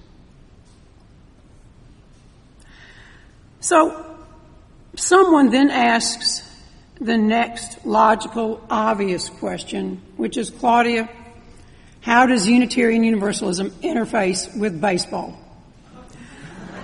So, 3.60 4.18
someone 4.96 5.50
then 5.50 5.72
asks 5.72 6.47
the 7.00 7.18
next 7.18 7.86
logical, 7.86 8.62
obvious 8.70 9.30
question, 9.30 10.02
which 10.16 10.38
is 10.38 10.50
Claudia, 10.50 11.10
how 12.02 12.26
does 12.26 12.48
Unitarian 12.48 13.04
Universalism 13.04 13.72
interface 13.82 14.58
with 14.58 14.80
baseball? 14.80 15.38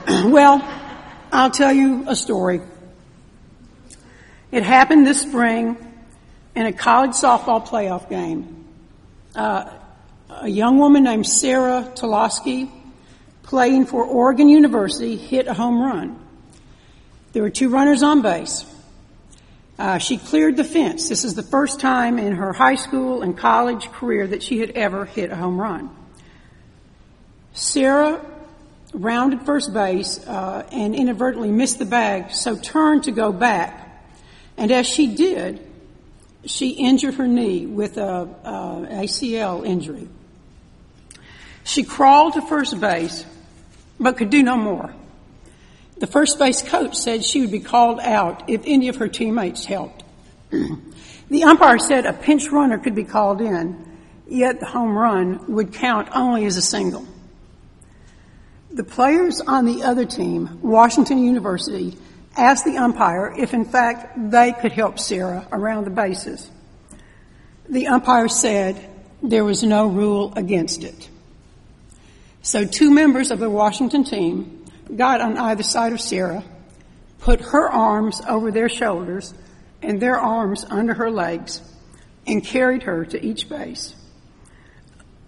well, 0.08 0.62
I'll 1.32 1.52
tell 1.52 1.72
you 1.74 2.06
a 2.08 2.16
story. 2.16 2.62
It 4.52 4.64
happened 4.64 5.08
this 5.08 5.22
spring 5.22 5.78
in 6.56 6.66
a 6.66 6.74
college 6.74 7.12
softball 7.12 7.66
playoff 7.66 8.10
game. 8.10 8.66
Uh, 9.36 9.72
a 10.30 10.48
young 10.48 10.78
woman 10.78 11.04
named 11.04 11.26
Sarah 11.26 11.92
Tucholsky, 11.96 12.70
playing 13.44 13.86
for 13.86 14.04
Oregon 14.04 14.50
University, 14.50 15.16
hit 15.16 15.48
a 15.48 15.54
home 15.54 15.82
run. 15.82 16.20
There 17.32 17.42
were 17.42 17.50
two 17.50 17.70
runners 17.70 18.04
on 18.04 18.22
base. 18.22 18.66
Uh, 19.84 19.98
she 19.98 20.18
cleared 20.18 20.56
the 20.56 20.64
fence. 20.64 21.10
This 21.10 21.26
is 21.26 21.36
the 21.36 21.44
first 21.44 21.82
time 21.82 22.18
in 22.18 22.36
her 22.36 22.54
high 22.54 22.76
school 22.76 23.22
and 23.22 23.38
college 23.38 23.92
career 23.92 24.26
that 24.26 24.42
she 24.42 24.60
had 24.60 24.70
ever 24.70 25.04
hit 25.04 25.30
a 25.30 25.36
home 25.36 25.60
run. 25.60 25.90
Sarah 27.52 28.26
rounded 28.94 29.46
first 29.46 29.74
base 29.74 30.26
uh, 30.26 30.66
and 30.72 30.96
inadvertently 30.96 31.52
missed 31.52 31.80
the 31.80 31.86
bag, 31.86 32.32
so 32.32 32.58
turned 32.58 33.04
to 33.04 33.12
go 33.12 33.34
back. 33.34 34.08
And 34.56 34.72
as 34.72 34.88
she 34.88 35.16
did, 35.16 35.60
she 36.46 36.70
injured 36.70 37.16
her 37.16 37.28
knee 37.28 37.66
with 37.66 37.98
a, 37.98 38.22
a 38.46 38.88
ACL 39.04 39.66
injury. 39.66 40.08
She 41.66 41.84
crawled 41.84 42.36
to 42.36 42.42
first 42.42 42.80
base, 42.80 43.26
but 44.00 44.16
could 44.16 44.30
do 44.30 44.44
no 44.44 44.56
more. 44.56 44.96
The 46.04 46.12
first 46.12 46.38
base 46.38 46.62
coach 46.62 46.98
said 46.98 47.24
she 47.24 47.40
would 47.40 47.52
be 47.52 47.62
called 47.62 48.02
out 48.02 48.50
if 48.50 48.64
any 48.66 48.90
of 48.90 48.98
her 48.98 49.08
teammates 49.08 49.64
helped. 49.64 50.04
the 51.30 51.44
umpire 51.46 51.80
said 51.80 52.06
a 52.06 52.12
pinch 52.12 52.50
runner 52.52 52.78
could 52.78 52.94
be 52.94 53.06
called 53.06 53.40
in, 53.40 53.98
yet 54.28 54.60
the 54.60 54.66
home 54.66 54.98
run 54.98 55.54
would 55.54 55.72
count 55.72 56.10
only 56.14 56.44
as 56.44 56.58
a 56.58 56.62
single. 56.62 57.08
The 58.70 58.84
players 58.84 59.40
on 59.40 59.64
the 59.64 59.84
other 59.84 60.04
team, 60.04 60.60
Washington 60.62 61.20
University, 61.24 61.98
asked 62.36 62.66
the 62.66 62.76
umpire 62.76 63.34
if 63.38 63.54
in 63.54 63.64
fact 63.64 64.30
they 64.30 64.52
could 64.52 64.74
help 64.74 65.00
Sarah 65.00 65.48
around 65.54 65.86
the 65.86 65.90
bases. 65.90 66.52
The 67.70 67.88
umpire 67.88 68.28
said 68.28 68.90
there 69.22 69.46
was 69.46 69.64
no 69.64 69.88
rule 69.88 70.34
against 70.36 70.84
it. 70.84 71.10
So 72.42 72.66
two 72.66 72.92
members 72.92 73.32
of 73.32 73.40
the 73.40 73.50
Washington 73.50 74.04
team 74.04 74.63
got 74.94 75.22
on 75.22 75.38
either 75.38 75.64
side 75.64 75.94
of 75.94 76.02
Sarah, 76.02 76.44
put 77.20 77.42
her 77.42 77.70
arms 77.70 78.22
over 78.28 78.52
their 78.52 78.70
shoulders 78.70 79.34
and 79.82 80.02
their 80.02 80.20
arms 80.20 80.66
under 80.70 80.94
her 80.94 81.12
legs, 81.12 81.62
and 82.26 82.44
carried 82.44 82.84
her 82.84 83.06
to 83.06 83.24
each 83.24 83.50
base, 83.50 83.96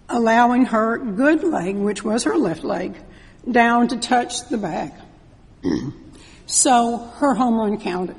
allowing 0.08 0.66
her 0.66 0.96
good 0.98 1.44
leg, 1.44 1.76
which 1.76 2.02
was 2.02 2.24
her 2.24 2.36
left 2.36 2.64
leg, 2.64 2.96
down 3.50 3.88
to 3.88 3.96
touch 3.98 4.48
the 4.48 4.56
bag. 4.56 4.92
so 6.46 6.98
her 7.16 7.34
home 7.34 7.56
run 7.56 7.78
counted. 7.78 8.16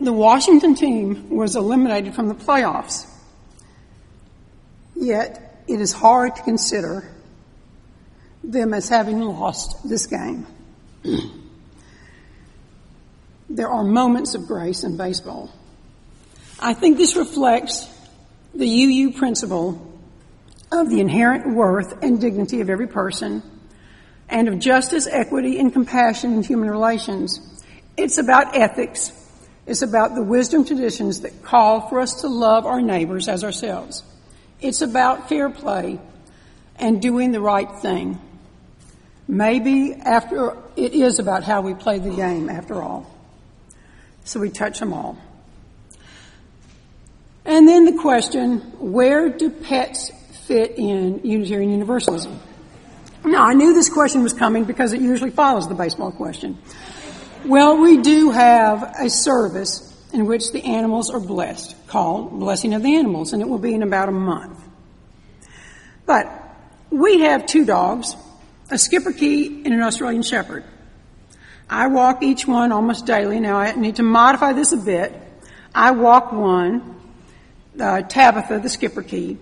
The 0.00 0.12
Washington 0.12 0.76
team 0.76 1.28
was 1.30 1.56
eliminated 1.56 2.14
from 2.14 2.28
the 2.28 2.34
playoffs. 2.34 3.04
Yet 4.94 5.64
it 5.66 5.80
is 5.80 5.92
hard 5.92 6.36
to 6.36 6.42
consider 6.42 7.10
them 8.48 8.74
as 8.74 8.88
having 8.88 9.20
lost 9.20 9.88
this 9.88 10.06
game. 10.06 10.46
there 13.50 13.68
are 13.68 13.84
moments 13.84 14.34
of 14.34 14.46
grace 14.46 14.82
in 14.82 14.96
baseball. 14.96 15.52
I 16.58 16.74
think 16.74 16.96
this 16.96 17.14
reflects 17.14 17.86
the 18.54 18.66
UU 18.66 19.12
principle 19.12 19.84
of 20.72 20.90
the 20.90 21.00
inherent 21.00 21.54
worth 21.54 22.02
and 22.02 22.20
dignity 22.20 22.60
of 22.60 22.68
every 22.68 22.88
person 22.88 23.42
and 24.28 24.48
of 24.48 24.58
justice, 24.58 25.06
equity, 25.06 25.58
and 25.58 25.72
compassion 25.72 26.34
in 26.34 26.42
human 26.42 26.70
relations. 26.70 27.62
It's 27.96 28.18
about 28.18 28.56
ethics. 28.56 29.12
It's 29.66 29.82
about 29.82 30.14
the 30.14 30.22
wisdom 30.22 30.64
traditions 30.64 31.20
that 31.20 31.42
call 31.42 31.88
for 31.88 32.00
us 32.00 32.22
to 32.22 32.28
love 32.28 32.66
our 32.66 32.80
neighbors 32.80 33.28
as 33.28 33.44
ourselves. 33.44 34.02
It's 34.60 34.80
about 34.82 35.28
fair 35.28 35.50
play 35.50 36.00
and 36.76 37.00
doing 37.00 37.32
the 37.32 37.40
right 37.40 37.70
thing. 37.80 38.20
Maybe 39.28 39.92
after, 39.92 40.56
it 40.74 40.94
is 40.94 41.18
about 41.18 41.44
how 41.44 41.60
we 41.60 41.74
play 41.74 41.98
the 41.98 42.10
game 42.10 42.48
after 42.48 42.82
all. 42.82 43.14
So 44.24 44.40
we 44.40 44.48
touch 44.48 44.80
them 44.80 44.94
all. 44.94 45.18
And 47.44 47.68
then 47.68 47.84
the 47.84 48.00
question, 48.00 48.58
where 48.78 49.28
do 49.28 49.50
pets 49.50 50.10
fit 50.46 50.78
in 50.78 51.20
Unitarian 51.24 51.70
Universalism? 51.70 52.40
Now, 53.24 53.44
I 53.44 53.52
knew 53.52 53.74
this 53.74 53.90
question 53.90 54.22
was 54.22 54.32
coming 54.32 54.64
because 54.64 54.92
it 54.92 55.00
usually 55.00 55.30
follows 55.30 55.68
the 55.68 55.74
baseball 55.74 56.12
question. 56.12 56.58
Well, 57.44 57.78
we 57.78 57.98
do 57.98 58.30
have 58.30 58.94
a 58.98 59.10
service 59.10 59.84
in 60.12 60.26
which 60.26 60.52
the 60.52 60.62
animals 60.64 61.10
are 61.10 61.20
blessed 61.20 61.76
called 61.86 62.38
Blessing 62.38 62.74
of 62.74 62.82
the 62.82 62.96
Animals, 62.96 63.32
and 63.32 63.42
it 63.42 63.48
will 63.48 63.58
be 63.58 63.74
in 63.74 63.82
about 63.82 64.08
a 64.08 64.12
month. 64.12 64.58
But 66.06 66.26
we 66.90 67.20
have 67.20 67.46
two 67.46 67.64
dogs, 67.64 68.16
a 68.70 68.74
schipperke, 68.74 69.64
and 69.64 69.74
an 69.74 69.80
Australian 69.80 70.22
Shepherd. 70.22 70.64
I 71.70 71.88
walk 71.88 72.22
each 72.22 72.46
one 72.46 72.72
almost 72.72 73.06
daily. 73.06 73.40
Now 73.40 73.58
I 73.58 73.74
need 73.74 73.96
to 73.96 74.02
modify 74.02 74.52
this 74.52 74.72
a 74.72 74.76
bit. 74.76 75.12
I 75.74 75.90
walk 75.90 76.32
one, 76.32 76.96
uh, 77.78 78.02
Tabitha, 78.02 78.58
the 78.60 78.68
schipperke, 78.68 79.38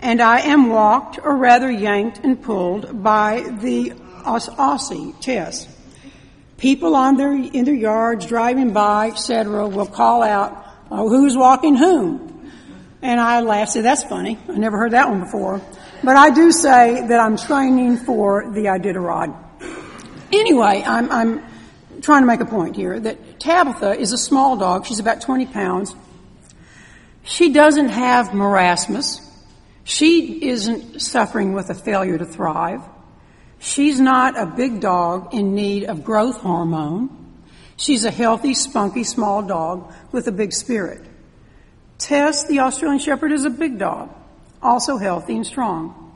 and 0.00 0.20
I 0.20 0.40
am 0.40 0.68
walked, 0.68 1.18
or 1.22 1.36
rather 1.36 1.70
yanked 1.70 2.18
and 2.24 2.40
pulled 2.40 3.02
by 3.02 3.40
the 3.60 3.90
Aussie 4.24 5.18
Tess. 5.20 5.68
People 6.56 6.96
on 6.96 7.16
their, 7.16 7.32
in 7.32 7.64
their 7.64 7.74
yards, 7.74 8.26
driving 8.26 8.72
by, 8.72 9.08
etc., 9.08 9.68
will 9.68 9.86
call 9.86 10.22
out, 10.22 10.66
oh, 10.90 11.08
who's 11.08 11.36
walking 11.36 11.76
whom? 11.76 12.50
And 13.02 13.20
I 13.20 13.40
laugh, 13.40 13.68
say, 13.68 13.82
that's 13.82 14.04
funny. 14.04 14.38
I 14.48 14.52
never 14.52 14.78
heard 14.78 14.92
that 14.92 15.08
one 15.08 15.20
before. 15.20 15.60
But 16.02 16.16
I 16.16 16.30
do 16.30 16.52
say 16.52 17.06
that 17.06 17.20
I'm 17.20 17.36
training 17.36 17.98
for 17.98 18.50
the 18.50 18.66
Iditarod. 18.66 19.34
Anyway, 20.32 20.82
I'm, 20.86 21.10
I'm 21.10 21.44
trying 22.02 22.22
to 22.22 22.26
make 22.26 22.40
a 22.40 22.46
point 22.46 22.76
here 22.76 22.98
that 22.98 23.40
Tabitha 23.40 23.98
is 23.98 24.12
a 24.12 24.18
small 24.18 24.56
dog. 24.56 24.86
She's 24.86 24.98
about 24.98 25.20
20 25.20 25.46
pounds. 25.46 25.94
She 27.22 27.52
doesn't 27.52 27.88
have 27.88 28.28
marasmus. 28.28 29.20
She 29.84 30.48
isn't 30.48 31.00
suffering 31.00 31.52
with 31.52 31.70
a 31.70 31.74
failure 31.74 32.18
to 32.18 32.24
thrive. 32.24 32.82
She's 33.58 34.00
not 34.00 34.38
a 34.38 34.46
big 34.46 34.80
dog 34.80 35.32
in 35.34 35.54
need 35.54 35.84
of 35.84 36.04
growth 36.04 36.38
hormone. 36.38 37.10
She's 37.76 38.04
a 38.04 38.10
healthy, 38.10 38.54
spunky, 38.54 39.04
small 39.04 39.42
dog 39.42 39.92
with 40.12 40.28
a 40.28 40.32
big 40.32 40.52
spirit. 40.52 41.04
Tess, 41.98 42.46
the 42.46 42.60
Australian 42.60 42.98
Shepherd, 42.98 43.32
is 43.32 43.44
a 43.44 43.50
big 43.50 43.78
dog, 43.78 44.14
also 44.66 44.98
healthy 44.98 45.36
and 45.36 45.46
strong. 45.46 46.12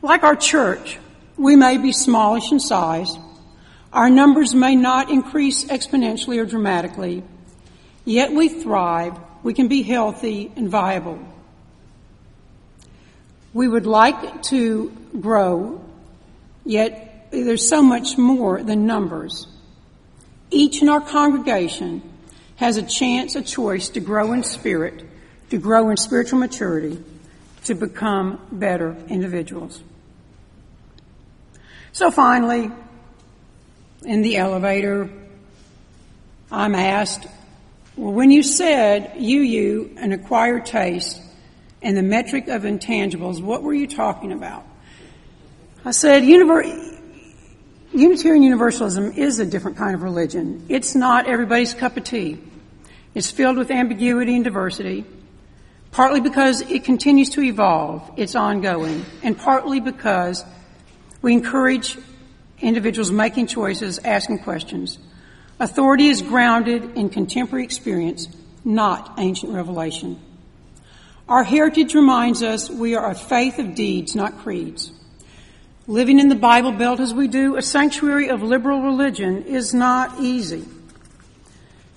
Like 0.00 0.22
our 0.22 0.36
church, 0.36 0.98
we 1.36 1.56
may 1.56 1.76
be 1.76 1.92
smallish 1.92 2.52
in 2.52 2.60
size. 2.60 3.16
Our 3.92 4.08
numbers 4.08 4.54
may 4.54 4.76
not 4.76 5.10
increase 5.10 5.64
exponentially 5.64 6.38
or 6.38 6.46
dramatically. 6.46 7.22
Yet 8.04 8.32
we 8.32 8.48
thrive. 8.48 9.18
We 9.42 9.54
can 9.54 9.68
be 9.68 9.82
healthy 9.82 10.52
and 10.56 10.68
viable. 10.68 11.18
We 13.52 13.68
would 13.68 13.86
like 13.86 14.42
to 14.44 14.90
grow, 15.20 15.84
yet 16.64 17.26
there's 17.30 17.68
so 17.68 17.82
much 17.82 18.16
more 18.16 18.62
than 18.62 18.86
numbers. 18.86 19.46
Each 20.50 20.80
in 20.80 20.88
our 20.88 21.00
congregation 21.00 22.02
has 22.56 22.76
a 22.76 22.82
chance, 22.82 23.34
a 23.34 23.42
choice 23.42 23.88
to 23.90 24.00
grow 24.00 24.32
in 24.32 24.42
spirit, 24.42 25.04
to 25.50 25.58
grow 25.58 25.90
in 25.90 25.96
spiritual 25.96 26.38
maturity, 26.38 27.02
to 27.64 27.74
become 27.74 28.40
better 28.50 28.96
individuals. 29.08 29.82
So 31.92 32.10
finally, 32.10 32.70
in 34.04 34.22
the 34.22 34.36
elevator, 34.36 35.10
I'm 36.50 36.74
asked, 36.74 37.26
well, 37.96 38.12
when 38.12 38.30
you 38.30 38.42
said 38.42 39.12
you, 39.18 39.40
you, 39.40 39.94
an 39.98 40.12
acquired 40.12 40.66
taste, 40.66 41.20
and 41.82 41.96
the 41.96 42.02
metric 42.02 42.48
of 42.48 42.62
intangibles, 42.62 43.42
what 43.42 43.62
were 43.62 43.74
you 43.74 43.86
talking 43.86 44.32
about? 44.32 44.64
I 45.84 45.90
said, 45.90 46.24
Unitarian 46.24 48.42
Universalism 48.42 49.12
is 49.12 49.38
a 49.38 49.46
different 49.46 49.76
kind 49.76 49.94
of 49.94 50.02
religion. 50.02 50.64
It's 50.68 50.94
not 50.94 51.26
everybody's 51.26 51.74
cup 51.74 51.96
of 51.96 52.04
tea. 52.04 52.38
It's 53.14 53.30
filled 53.30 53.58
with 53.58 53.70
ambiguity 53.70 54.34
and 54.34 54.44
diversity, 54.44 55.04
partly 55.92 56.20
because 56.20 56.62
it 56.62 56.84
continues 56.84 57.30
to 57.30 57.42
evolve, 57.42 58.10
it's 58.16 58.34
ongoing, 58.34 59.04
and 59.22 59.38
partly 59.38 59.78
because 59.78 60.44
we 61.20 61.32
encourage 61.34 61.96
individuals 62.60 63.12
making 63.12 63.46
choices, 63.46 63.98
asking 63.98 64.38
questions. 64.40 64.98
Authority 65.60 66.08
is 66.08 66.22
grounded 66.22 66.96
in 66.96 67.10
contemporary 67.10 67.64
experience, 67.64 68.26
not 68.64 69.14
ancient 69.18 69.52
revelation. 69.52 70.18
Our 71.28 71.44
heritage 71.44 71.94
reminds 71.94 72.42
us 72.42 72.70
we 72.70 72.94
are 72.94 73.10
a 73.10 73.14
faith 73.14 73.58
of 73.58 73.74
deeds, 73.74 74.16
not 74.16 74.38
creeds. 74.38 74.90
Living 75.86 76.18
in 76.18 76.28
the 76.28 76.34
Bible 76.34 76.72
Belt 76.72 77.00
as 77.00 77.12
we 77.12 77.28
do, 77.28 77.56
a 77.56 77.62
sanctuary 77.62 78.28
of 78.28 78.42
liberal 78.42 78.82
religion, 78.82 79.42
is 79.44 79.74
not 79.74 80.20
easy. 80.20 80.64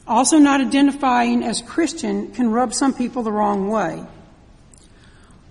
Also, 0.07 0.37
not 0.37 0.61
identifying 0.61 1.43
as 1.43 1.61
Christian 1.63 2.31
can 2.31 2.51
rub 2.51 2.73
some 2.73 2.93
people 2.93 3.23
the 3.23 3.31
wrong 3.31 3.69
way. 3.69 4.03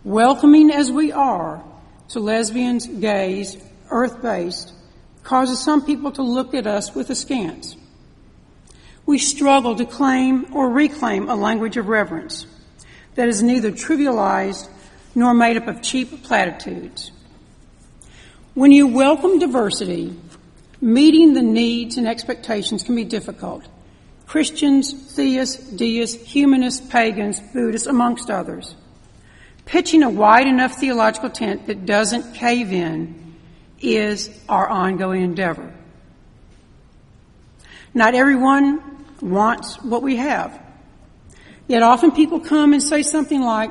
welcoming 0.05 0.71
as 0.71 0.93
we 0.93 1.11
are 1.11 1.65
to 2.09 2.21
lesbians, 2.21 2.87
gays, 2.87 3.57
earth 3.91 4.21
based, 4.23 4.73
causes 5.23 5.59
some 5.59 5.85
people 5.85 6.13
to 6.13 6.23
look 6.23 6.55
at 6.55 6.67
us 6.67 6.95
with 6.95 7.11
askance. 7.11 7.75
We 9.07 9.19
struggle 9.19 9.75
to 9.77 9.87
claim 9.87 10.55
or 10.55 10.71
reclaim 10.71 11.29
a 11.29 11.35
language 11.35 11.77
of 11.77 11.89
reverence 11.89 12.47
that 13.15 13.29
is 13.29 13.43
neither 13.43 13.73
trivialized 13.73 14.69
nor 15.15 15.35
made 15.35 15.57
up 15.57 15.67
of 15.67 15.83
cheap 15.83 16.23
platitudes. 16.23 17.11
When 18.55 18.73
you 18.73 18.87
welcome 18.87 19.39
diversity, 19.39 20.15
meeting 20.81 21.35
the 21.35 21.43
needs 21.43 21.97
and 21.97 22.07
expectations 22.07 22.83
can 22.83 22.95
be 22.95 23.05
difficult. 23.05 23.67
Christians, 24.35 24.93
theists, 25.15 25.59
deists, 25.77 26.21
humanists, 26.21 26.85
pagans, 26.89 27.39
Buddhists, 27.39 27.87
amongst 27.87 28.31
others. 28.31 28.75
Pitching 29.65 30.03
a 30.03 30.11
wide 30.11 30.49
enough 30.49 30.75
theological 30.75 31.31
tent 31.31 31.69
that 31.69 31.87
doesn't 31.87 32.35
cave 32.35 32.73
in 32.73 33.37
is 33.81 34.29
our 34.49 34.69
ongoing 34.69 35.23
endeavor. 35.23 35.73
Not 37.95 38.17
everyone 38.17 39.05
wants 39.21 39.77
what 39.85 40.03
we 40.03 40.17
have. 40.17 40.61
Yet 41.69 41.85
often 41.85 42.11
people 42.11 42.41
come 42.41 42.73
and 42.73 42.83
say 42.83 43.05
something 43.05 43.41
like, 43.41 43.71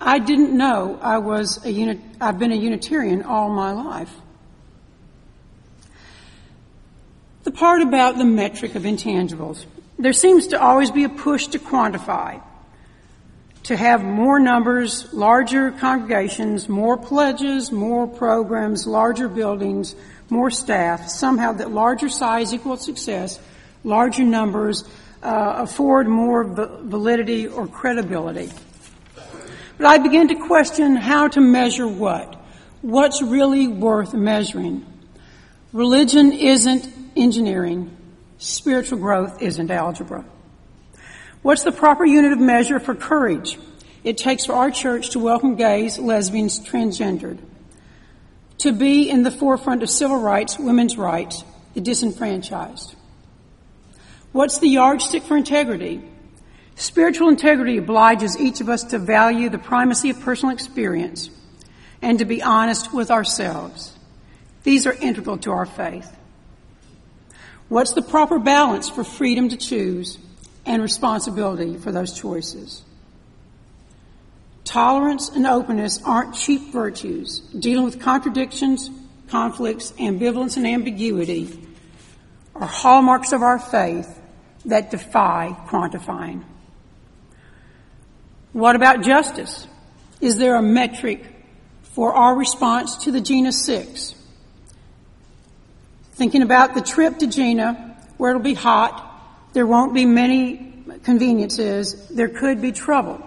I 0.00 0.20
didn't 0.20 0.56
know 0.56 0.98
I 1.02 1.18
was 1.18 1.62
a 1.66 1.70
unit, 1.70 2.00
I've 2.18 2.38
been 2.38 2.52
a 2.52 2.56
Unitarian 2.56 3.24
all 3.24 3.50
my 3.50 3.72
life. 3.72 4.14
The 7.42 7.50
part 7.50 7.82
about 7.82 8.16
the 8.16 8.24
metric 8.24 8.74
of 8.74 8.84
intangibles. 8.84 9.66
There 9.98 10.12
seems 10.12 10.48
to 10.48 10.60
always 10.60 10.92
be 10.92 11.04
a 11.04 11.08
push 11.08 11.48
to 11.48 11.58
quantify, 11.58 12.40
to 13.64 13.76
have 13.76 14.04
more 14.04 14.38
numbers, 14.38 15.12
larger 15.12 15.72
congregations, 15.72 16.68
more 16.68 16.96
pledges, 16.96 17.72
more 17.72 18.06
programs, 18.06 18.86
larger 18.86 19.28
buildings, 19.28 19.96
more 20.30 20.50
staff, 20.50 21.08
somehow 21.08 21.52
that 21.52 21.72
larger 21.72 22.08
size 22.08 22.54
equals 22.54 22.84
success, 22.84 23.40
larger 23.82 24.22
numbers 24.22 24.84
uh, 25.22 25.54
afford 25.58 26.06
more 26.06 26.44
validity 26.44 27.48
or 27.48 27.66
credibility. 27.66 28.50
But 29.78 29.86
I 29.86 29.98
begin 29.98 30.28
to 30.28 30.36
question 30.46 30.94
how 30.94 31.28
to 31.28 31.40
measure 31.40 31.88
what. 31.88 32.34
What's 32.82 33.20
really 33.20 33.66
worth 33.66 34.14
measuring? 34.14 34.86
Religion 35.72 36.32
isn't 36.32 36.88
engineering. 37.16 37.96
Spiritual 38.38 38.98
growth 38.98 39.42
isn't 39.42 39.70
algebra. 39.70 40.24
What's 41.42 41.64
the 41.64 41.72
proper 41.72 42.04
unit 42.04 42.32
of 42.32 42.38
measure 42.38 42.78
for 42.78 42.94
courage 42.94 43.58
it 44.04 44.16
takes 44.16 44.46
for 44.46 44.54
our 44.54 44.70
church 44.70 45.10
to 45.10 45.18
welcome 45.18 45.56
gays, 45.56 45.98
lesbians, 45.98 46.60
transgendered? 46.60 47.38
To 48.58 48.72
be 48.72 49.10
in 49.10 49.24
the 49.24 49.30
forefront 49.30 49.82
of 49.82 49.90
civil 49.90 50.20
rights, 50.20 50.58
women's 50.58 50.96
rights, 50.96 51.44
the 51.74 51.80
disenfranchised. 51.80 52.94
What's 54.32 54.58
the 54.58 54.68
yardstick 54.68 55.24
for 55.24 55.36
integrity? 55.36 56.02
Spiritual 56.76 57.28
integrity 57.28 57.76
obliges 57.76 58.38
each 58.38 58.60
of 58.60 58.68
us 58.68 58.84
to 58.84 58.98
value 58.98 59.48
the 59.48 59.58
primacy 59.58 60.10
of 60.10 60.20
personal 60.20 60.54
experience 60.54 61.30
and 62.00 62.20
to 62.20 62.24
be 62.24 62.40
honest 62.40 62.94
with 62.94 63.10
ourselves. 63.10 63.96
These 64.62 64.86
are 64.86 64.92
integral 64.92 65.38
to 65.38 65.50
our 65.50 65.66
faith. 65.66 66.17
What's 67.68 67.92
the 67.92 68.02
proper 68.02 68.38
balance 68.38 68.88
for 68.88 69.04
freedom 69.04 69.50
to 69.50 69.56
choose 69.56 70.18
and 70.64 70.82
responsibility 70.82 71.76
for 71.76 71.92
those 71.92 72.18
choices? 72.18 72.82
Tolerance 74.64 75.28
and 75.28 75.46
openness 75.46 76.00
aren't 76.04 76.34
cheap 76.34 76.72
virtues. 76.72 77.40
Dealing 77.58 77.84
with 77.84 78.00
contradictions, 78.00 78.90
conflicts, 79.28 79.92
ambivalence, 79.92 80.56
and 80.56 80.66
ambiguity 80.66 81.58
are 82.54 82.66
hallmarks 82.66 83.32
of 83.32 83.42
our 83.42 83.58
faith 83.58 84.18
that 84.64 84.90
defy 84.90 85.56
quantifying. 85.68 86.44
What 88.52 88.76
about 88.76 89.02
justice? 89.02 89.66
Is 90.20 90.36
there 90.36 90.56
a 90.56 90.62
metric 90.62 91.24
for 91.82 92.12
our 92.12 92.34
response 92.34 92.96
to 93.04 93.12
the 93.12 93.20
Jena 93.20 93.52
6? 93.52 94.14
Thinking 96.18 96.42
about 96.42 96.74
the 96.74 96.80
trip 96.80 97.18
to 97.18 97.28
Jena, 97.28 97.96
where 98.16 98.30
it'll 98.30 98.42
be 98.42 98.52
hot, 98.52 99.22
there 99.52 99.68
won't 99.68 99.94
be 99.94 100.04
many 100.04 100.82
conveniences, 101.04 102.08
there 102.08 102.28
could 102.28 102.60
be 102.60 102.72
trouble. 102.72 103.24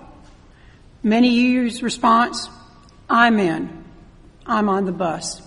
Many 1.02 1.30
use 1.30 1.82
response, 1.82 2.50
I'm 3.10 3.40
in. 3.40 3.86
I'm 4.46 4.68
on 4.68 4.84
the 4.84 4.92
bus. 4.92 5.42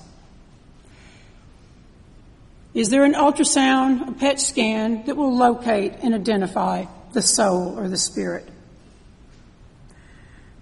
Is 2.73 2.89
there 2.89 3.05
an 3.05 3.13
ultrasound, 3.13 4.09
a 4.09 4.13
PET 4.13 4.41
scan 4.41 5.05
that 5.05 5.15
will 5.15 5.37
locate 5.37 5.93
and 6.03 6.15
identify 6.15 6.87
the 7.13 7.21
soul 7.21 7.79
or 7.79 7.91
the 7.91 7.99
spirit? 7.99 8.49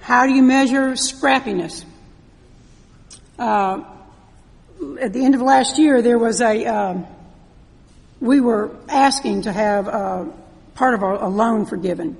How 0.01 0.27
do 0.27 0.33
you 0.33 0.43
measure 0.43 0.95
scrappiness? 0.95 1.85
Uh, 3.39 3.85
at 5.01 5.13
the 5.13 5.25
end 5.25 5.35
of 5.35 5.43
last 5.43 5.79
year, 5.79 6.03
there 6.03 6.19
was 6.19 6.41
a, 6.41 6.67
um, 6.67 7.07
we 8.21 8.41
were 8.41 8.75
asking 8.89 9.43
to 9.43 9.53
have 9.53 9.89
uh, 9.89 10.25
part 10.75 10.95
of 10.95 11.03
our, 11.03 11.15
a 11.15 11.29
loan 11.29 11.67
forgiven. 11.67 12.17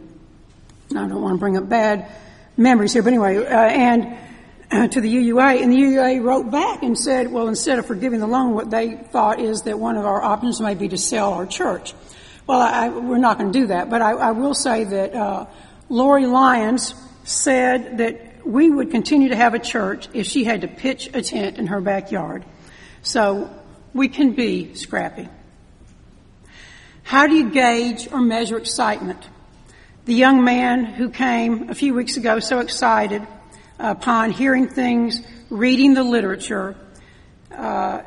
I 0.91 1.09
don't 1.09 1.23
want 1.23 1.35
to 1.35 1.39
bring 1.39 1.57
up 1.57 1.69
bad 1.69 2.11
memories 2.57 2.93
here, 2.93 3.03
but 3.03 3.09
anyway, 3.09 3.39
uh, 3.39 3.49
and 3.49 4.93
to 4.93 5.01
the 5.01 5.15
UUA, 5.15 5.63
and 5.63 5.73
the 5.73 5.77
UUA 5.77 6.23
wrote 6.23 6.51
back 6.51 6.83
and 6.83 6.97
said, 6.97 7.31
well, 7.31 7.49
instead 7.49 7.79
of 7.79 7.87
forgiving 7.87 8.21
the 8.21 8.27
loan, 8.27 8.55
what 8.55 8.71
they 8.71 8.97
thought 8.97 9.41
is 9.41 9.63
that 9.63 9.79
one 9.79 9.97
of 9.97 10.05
our 10.05 10.23
options 10.23 10.61
may 10.61 10.75
be 10.75 10.89
to 10.89 10.99
sell 10.99 11.35
our 11.35 11.47
church. 11.47 11.95
Well, 12.47 12.61
I, 12.61 12.89
we're 12.89 13.19
not 13.19 13.39
going 13.39 13.53
to 13.53 13.59
do 13.59 13.67
that, 13.69 13.91
but 13.91 14.03
I, 14.03 14.13
I 14.13 14.31
will 14.33 14.55
say 14.55 14.85
that 14.85 15.15
uh, 15.15 15.47
Lori 15.89 16.27
Lyons 16.27 16.95
said 17.25 17.99
that 17.99 18.32
we 18.45 18.71
would 18.71 18.91
continue 18.91 19.29
to 19.29 19.37
have 19.37 19.55
a 19.55 19.59
church 19.59 20.09
if 20.13 20.27
she 20.27 20.45
had 20.45 20.63
to 20.63 20.69
pitch 20.69 21.11
a 21.15 21.23
tent 21.23 21.59
in 21.59 21.69
her 21.69 21.81
backyard. 21.81 22.45
So 23.03 23.51
we 23.95 24.09
can 24.09 24.33
be 24.33 24.75
scrappy. 24.75 25.29
How 27.03 27.27
do 27.27 27.35
you 27.35 27.51
gauge 27.51 28.09
or 28.13 28.21
measure 28.21 28.57
excitement? 28.57 29.29
The 30.05 30.15
young 30.15 30.45
man 30.45 30.85
who 30.85 31.11
came 31.11 31.69
a 31.69 31.75
few 31.75 31.95
weeks 31.95 32.17
ago 32.17 32.41
so 32.41 32.61
excited 32.61 33.27
upon 33.79 34.31
hearing 34.31 34.69
things, 34.69 35.21
reading 35.51 35.95
the 35.95 36.05
literature, 36.05 36.77
uh, 37.51 38.03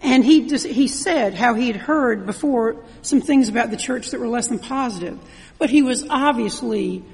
and 0.00 0.24
he 0.24 0.48
just, 0.48 0.66
he 0.66 0.88
said 0.88 1.34
how 1.34 1.54
he 1.54 1.68
had 1.68 1.76
heard 1.76 2.26
before 2.26 2.84
some 3.02 3.20
things 3.20 3.48
about 3.48 3.70
the 3.70 3.76
church 3.76 4.10
that 4.10 4.20
were 4.20 4.28
less 4.28 4.48
than 4.48 4.58
positive, 4.58 5.18
but 5.58 5.70
he 5.70 5.82
was 5.82 6.04
obviously 6.10 7.04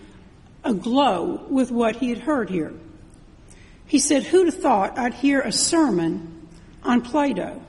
aglow 0.65 1.45
with 1.49 1.71
what 1.71 1.97
he 1.97 2.11
had 2.11 2.19
heard 2.19 2.51
here. 2.51 2.73
He 3.87 3.99
said, 3.99 4.25
Who'd 4.25 4.47
have 4.47 4.61
thought 4.61 4.99
I'd 4.99 5.15
hear 5.15 5.41
a 5.41 5.53
sermon 5.53 6.49
on 6.83 7.01
Plato 7.01 7.63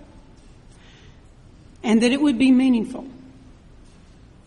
and 1.81 2.03
that 2.03 2.11
it 2.11 2.21
would 2.21 2.37
be 2.37 2.51
meaningful? 2.51 3.07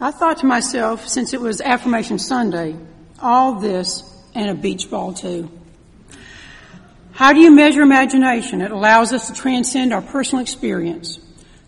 I 0.01 0.11
thought 0.11 0.39
to 0.39 0.47
myself, 0.47 1.07
since 1.07 1.33
it 1.33 1.41
was 1.41 1.61
Affirmation 1.61 2.19
Sunday, 2.19 2.77
all 3.21 3.55
this 3.61 4.03
and 4.35 4.51
a 4.51 4.55
beach 4.55 4.91
ball 4.91 5.15
too. 5.15 5.49
How 7.13 7.33
do 7.33 7.41
you 7.41 7.51
measure 7.51 7.83
imagination? 7.83 8.63
It 8.63 8.71
allows 8.71 9.13
us 9.13 9.29
to 9.29 9.35
transcend 9.35 9.93
our 9.93 10.03
personal 10.03 10.43
experience. 10.43 11.21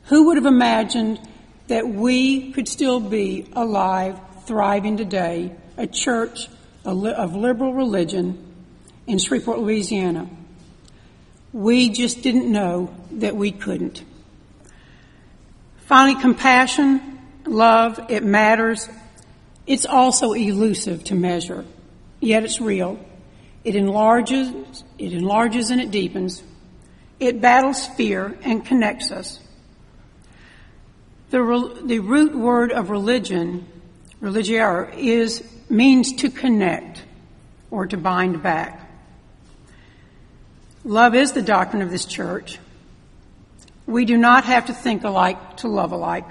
Who 0.07 0.27
would 0.27 0.37
have 0.37 0.47
imagined 0.47 1.21
that 1.69 1.89
we 1.89 2.53
could 2.53 2.67
still 2.67 3.01
be 3.01 3.49
alive, 3.53 4.19
thriving 4.47 4.97
today, 4.97 5.53
a 5.77 5.87
church 5.87 6.49
of 6.85 7.35
liberal 7.35 7.75
religion 7.75 8.39
in 9.07 9.19
Shreveport, 9.19 9.61
Louisiana. 9.61 10.29
We 11.53 11.91
just 11.91 12.23
didn't 12.23 12.51
know 12.51 12.95
that 13.13 13.37
we 13.37 13.53
couldn't. 13.53 14.03
Finally, 15.87 16.21
compassion, 16.21 17.21
love, 17.47 18.01
it 18.09 18.25
matters. 18.25 18.89
It's 19.67 19.87
also 19.87 20.33
elusive 20.33 21.05
to 21.05 21.15
measure, 21.15 21.65
yet 22.21 22.43
it's 22.45 22.61
real. 22.61 22.99
It 23.65 23.77
enlarges, 23.77 24.85
it 24.99 25.13
enlarges 25.13 25.71
and 25.71 25.81
it 25.81 25.91
deepens. 25.91 26.43
It 27.21 27.41
battles 27.41 27.87
fear 27.87 28.37
and 28.43 28.65
connects 28.65 29.11
us. 29.11 29.41
The, 31.31 31.83
the 31.85 32.01
root 32.01 32.35
word 32.35 32.73
of 32.73 32.91
religion, 32.91 33.67
religiare, 34.21 34.95
is 34.97 35.43
means 35.69 36.13
to 36.15 36.31
connect 36.31 37.03
or 37.71 37.87
to 37.87 37.97
bind 37.97 38.43
back. 38.43 38.81
Love 40.85 41.15
is 41.15 41.33
the 41.33 41.43
doctrine 41.43 41.83
of 41.83 41.91
this 41.91 42.05
church. 42.05 42.59
We 43.87 44.05
do 44.05 44.17
not 44.17 44.45
have 44.45 44.67
to 44.67 44.75
think 44.75 45.05
alike 45.05 45.59
to 45.59 45.69
love 45.69 45.93
alike. 45.93 46.27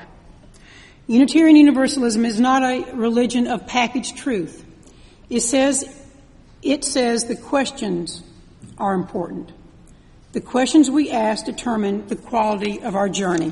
Unitarian 1.07 1.55
Universalism 1.55 2.23
is 2.23 2.39
not 2.39 2.63
a 2.63 2.93
religion 2.93 3.47
of 3.47 3.67
packaged 3.67 4.17
truth. 4.17 4.63
It 5.29 5.41
says 5.41 5.83
It 6.61 6.83
says 6.83 7.25
the 7.25 7.35
questions 7.35 8.23
are 8.77 8.93
important. 8.93 9.51
The 10.31 10.41
questions 10.41 10.89
we 10.89 11.11
ask 11.11 11.45
determine 11.45 12.07
the 12.07 12.15
quality 12.15 12.81
of 12.81 12.95
our 12.95 13.09
journey. 13.09 13.51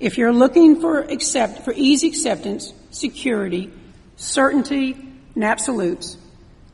If 0.00 0.18
you're 0.18 0.32
looking 0.32 0.80
for 0.80 1.00
accept, 1.00 1.64
for 1.64 1.72
easy 1.76 2.08
acceptance, 2.08 2.72
security, 2.90 3.70
certainty, 4.16 4.96
and 5.34 5.44
absolutes, 5.44 6.16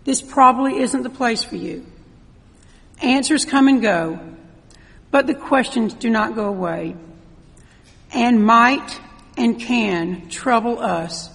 this 0.05 0.22
probably 0.22 0.78
isn't 0.81 1.02
the 1.02 1.11
place 1.11 1.44
for 1.44 1.57
you. 1.57 1.85
Answers 3.00 3.44
come 3.44 3.68
and 3.68 3.83
go, 3.83 4.18
but 5.11 5.26
the 5.26 5.35
questions 5.35 5.94
do 5.94 6.09
not 6.09 6.35
go 6.35 6.46
away 6.46 6.96
and 8.12 8.44
might 8.44 9.00
and 9.37 9.61
can 9.61 10.28
trouble 10.28 10.78
us 10.78 11.31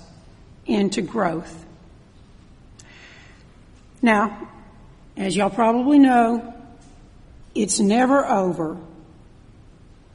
into 0.65 1.01
growth. 1.01 1.65
Now, 4.01 4.49
as 5.15 5.35
y'all 5.35 5.49
probably 5.49 5.99
know, 5.99 6.53
it's 7.55 7.79
never 7.79 8.25
over. 8.25 8.77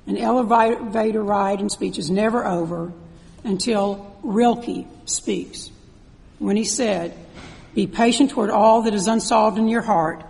An 0.07 0.16
elevator 0.16 1.22
ride 1.22 1.61
and 1.61 1.70
speech 1.70 1.98
is 1.98 2.11
never 2.11 2.46
over 2.46 2.92
until 3.44 4.16
Rilke 4.22 4.87
speaks. 5.05 5.70
When 6.42 6.57
he 6.57 6.64
said, 6.64 7.16
be 7.72 7.87
patient 7.87 8.31
toward 8.31 8.50
all 8.50 8.83
that 8.83 8.94
is 8.94 9.07
unsolved 9.07 9.59
in 9.59 9.68
your 9.68 9.81
heart 9.81 10.24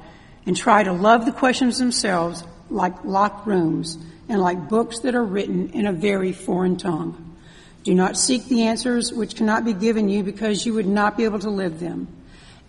and 0.44 0.54
try 0.54 0.82
to 0.82 0.92
love 0.92 1.24
the 1.24 1.32
questions 1.32 1.78
themselves 1.78 2.44
like 2.68 3.02
locked 3.02 3.46
rooms 3.46 3.96
and 4.28 4.38
like 4.38 4.68
books 4.68 4.98
that 5.00 5.14
are 5.14 5.24
written 5.24 5.70
in 5.70 5.86
a 5.86 5.92
very 5.92 6.32
foreign 6.32 6.76
tongue. 6.76 7.34
Do 7.82 7.94
not 7.94 8.18
seek 8.18 8.44
the 8.44 8.64
answers 8.64 9.10
which 9.10 9.36
cannot 9.36 9.64
be 9.64 9.72
given 9.72 10.10
you 10.10 10.22
because 10.22 10.66
you 10.66 10.74
would 10.74 10.86
not 10.86 11.16
be 11.16 11.24
able 11.24 11.38
to 11.38 11.50
live 11.50 11.80
them. 11.80 12.08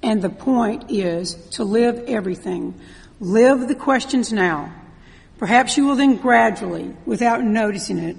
And 0.01 0.21
the 0.21 0.29
point 0.29 0.89
is 0.89 1.33
to 1.51 1.65
live 1.65 2.05
everything. 2.07 2.79
Live 3.19 3.67
the 3.67 3.75
questions 3.75 4.31
now. 4.31 4.73
Perhaps 5.37 5.75
you 5.75 5.85
will 5.85 5.97
then 5.97 6.15
gradually, 6.15 6.95
without 7.05 7.43
noticing 7.43 7.97
it, 7.97 8.15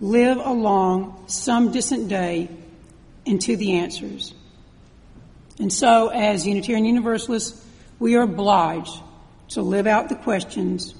live 0.00 0.38
along 0.38 1.22
some 1.28 1.70
distant 1.70 2.08
day 2.08 2.48
into 3.24 3.56
the 3.56 3.74
answers. 3.74 4.34
And 5.60 5.70
so, 5.70 6.08
as 6.08 6.46
Unitarian 6.46 6.86
Universalists, 6.86 7.64
we 7.98 8.16
are 8.16 8.22
obliged 8.22 8.98
to 9.50 9.60
live 9.60 9.86
out 9.86 10.08
the 10.08 10.14
questions 10.14 10.94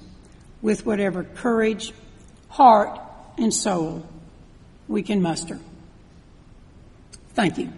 with 0.61 0.85
whatever 0.85 1.23
courage, 1.23 1.91
heart, 2.47 3.01
and 3.39 3.51
soul 3.51 4.05
we 4.87 5.01
can 5.01 5.19
muster. 5.19 5.59
Thank 7.33 7.57
you. 7.57 7.73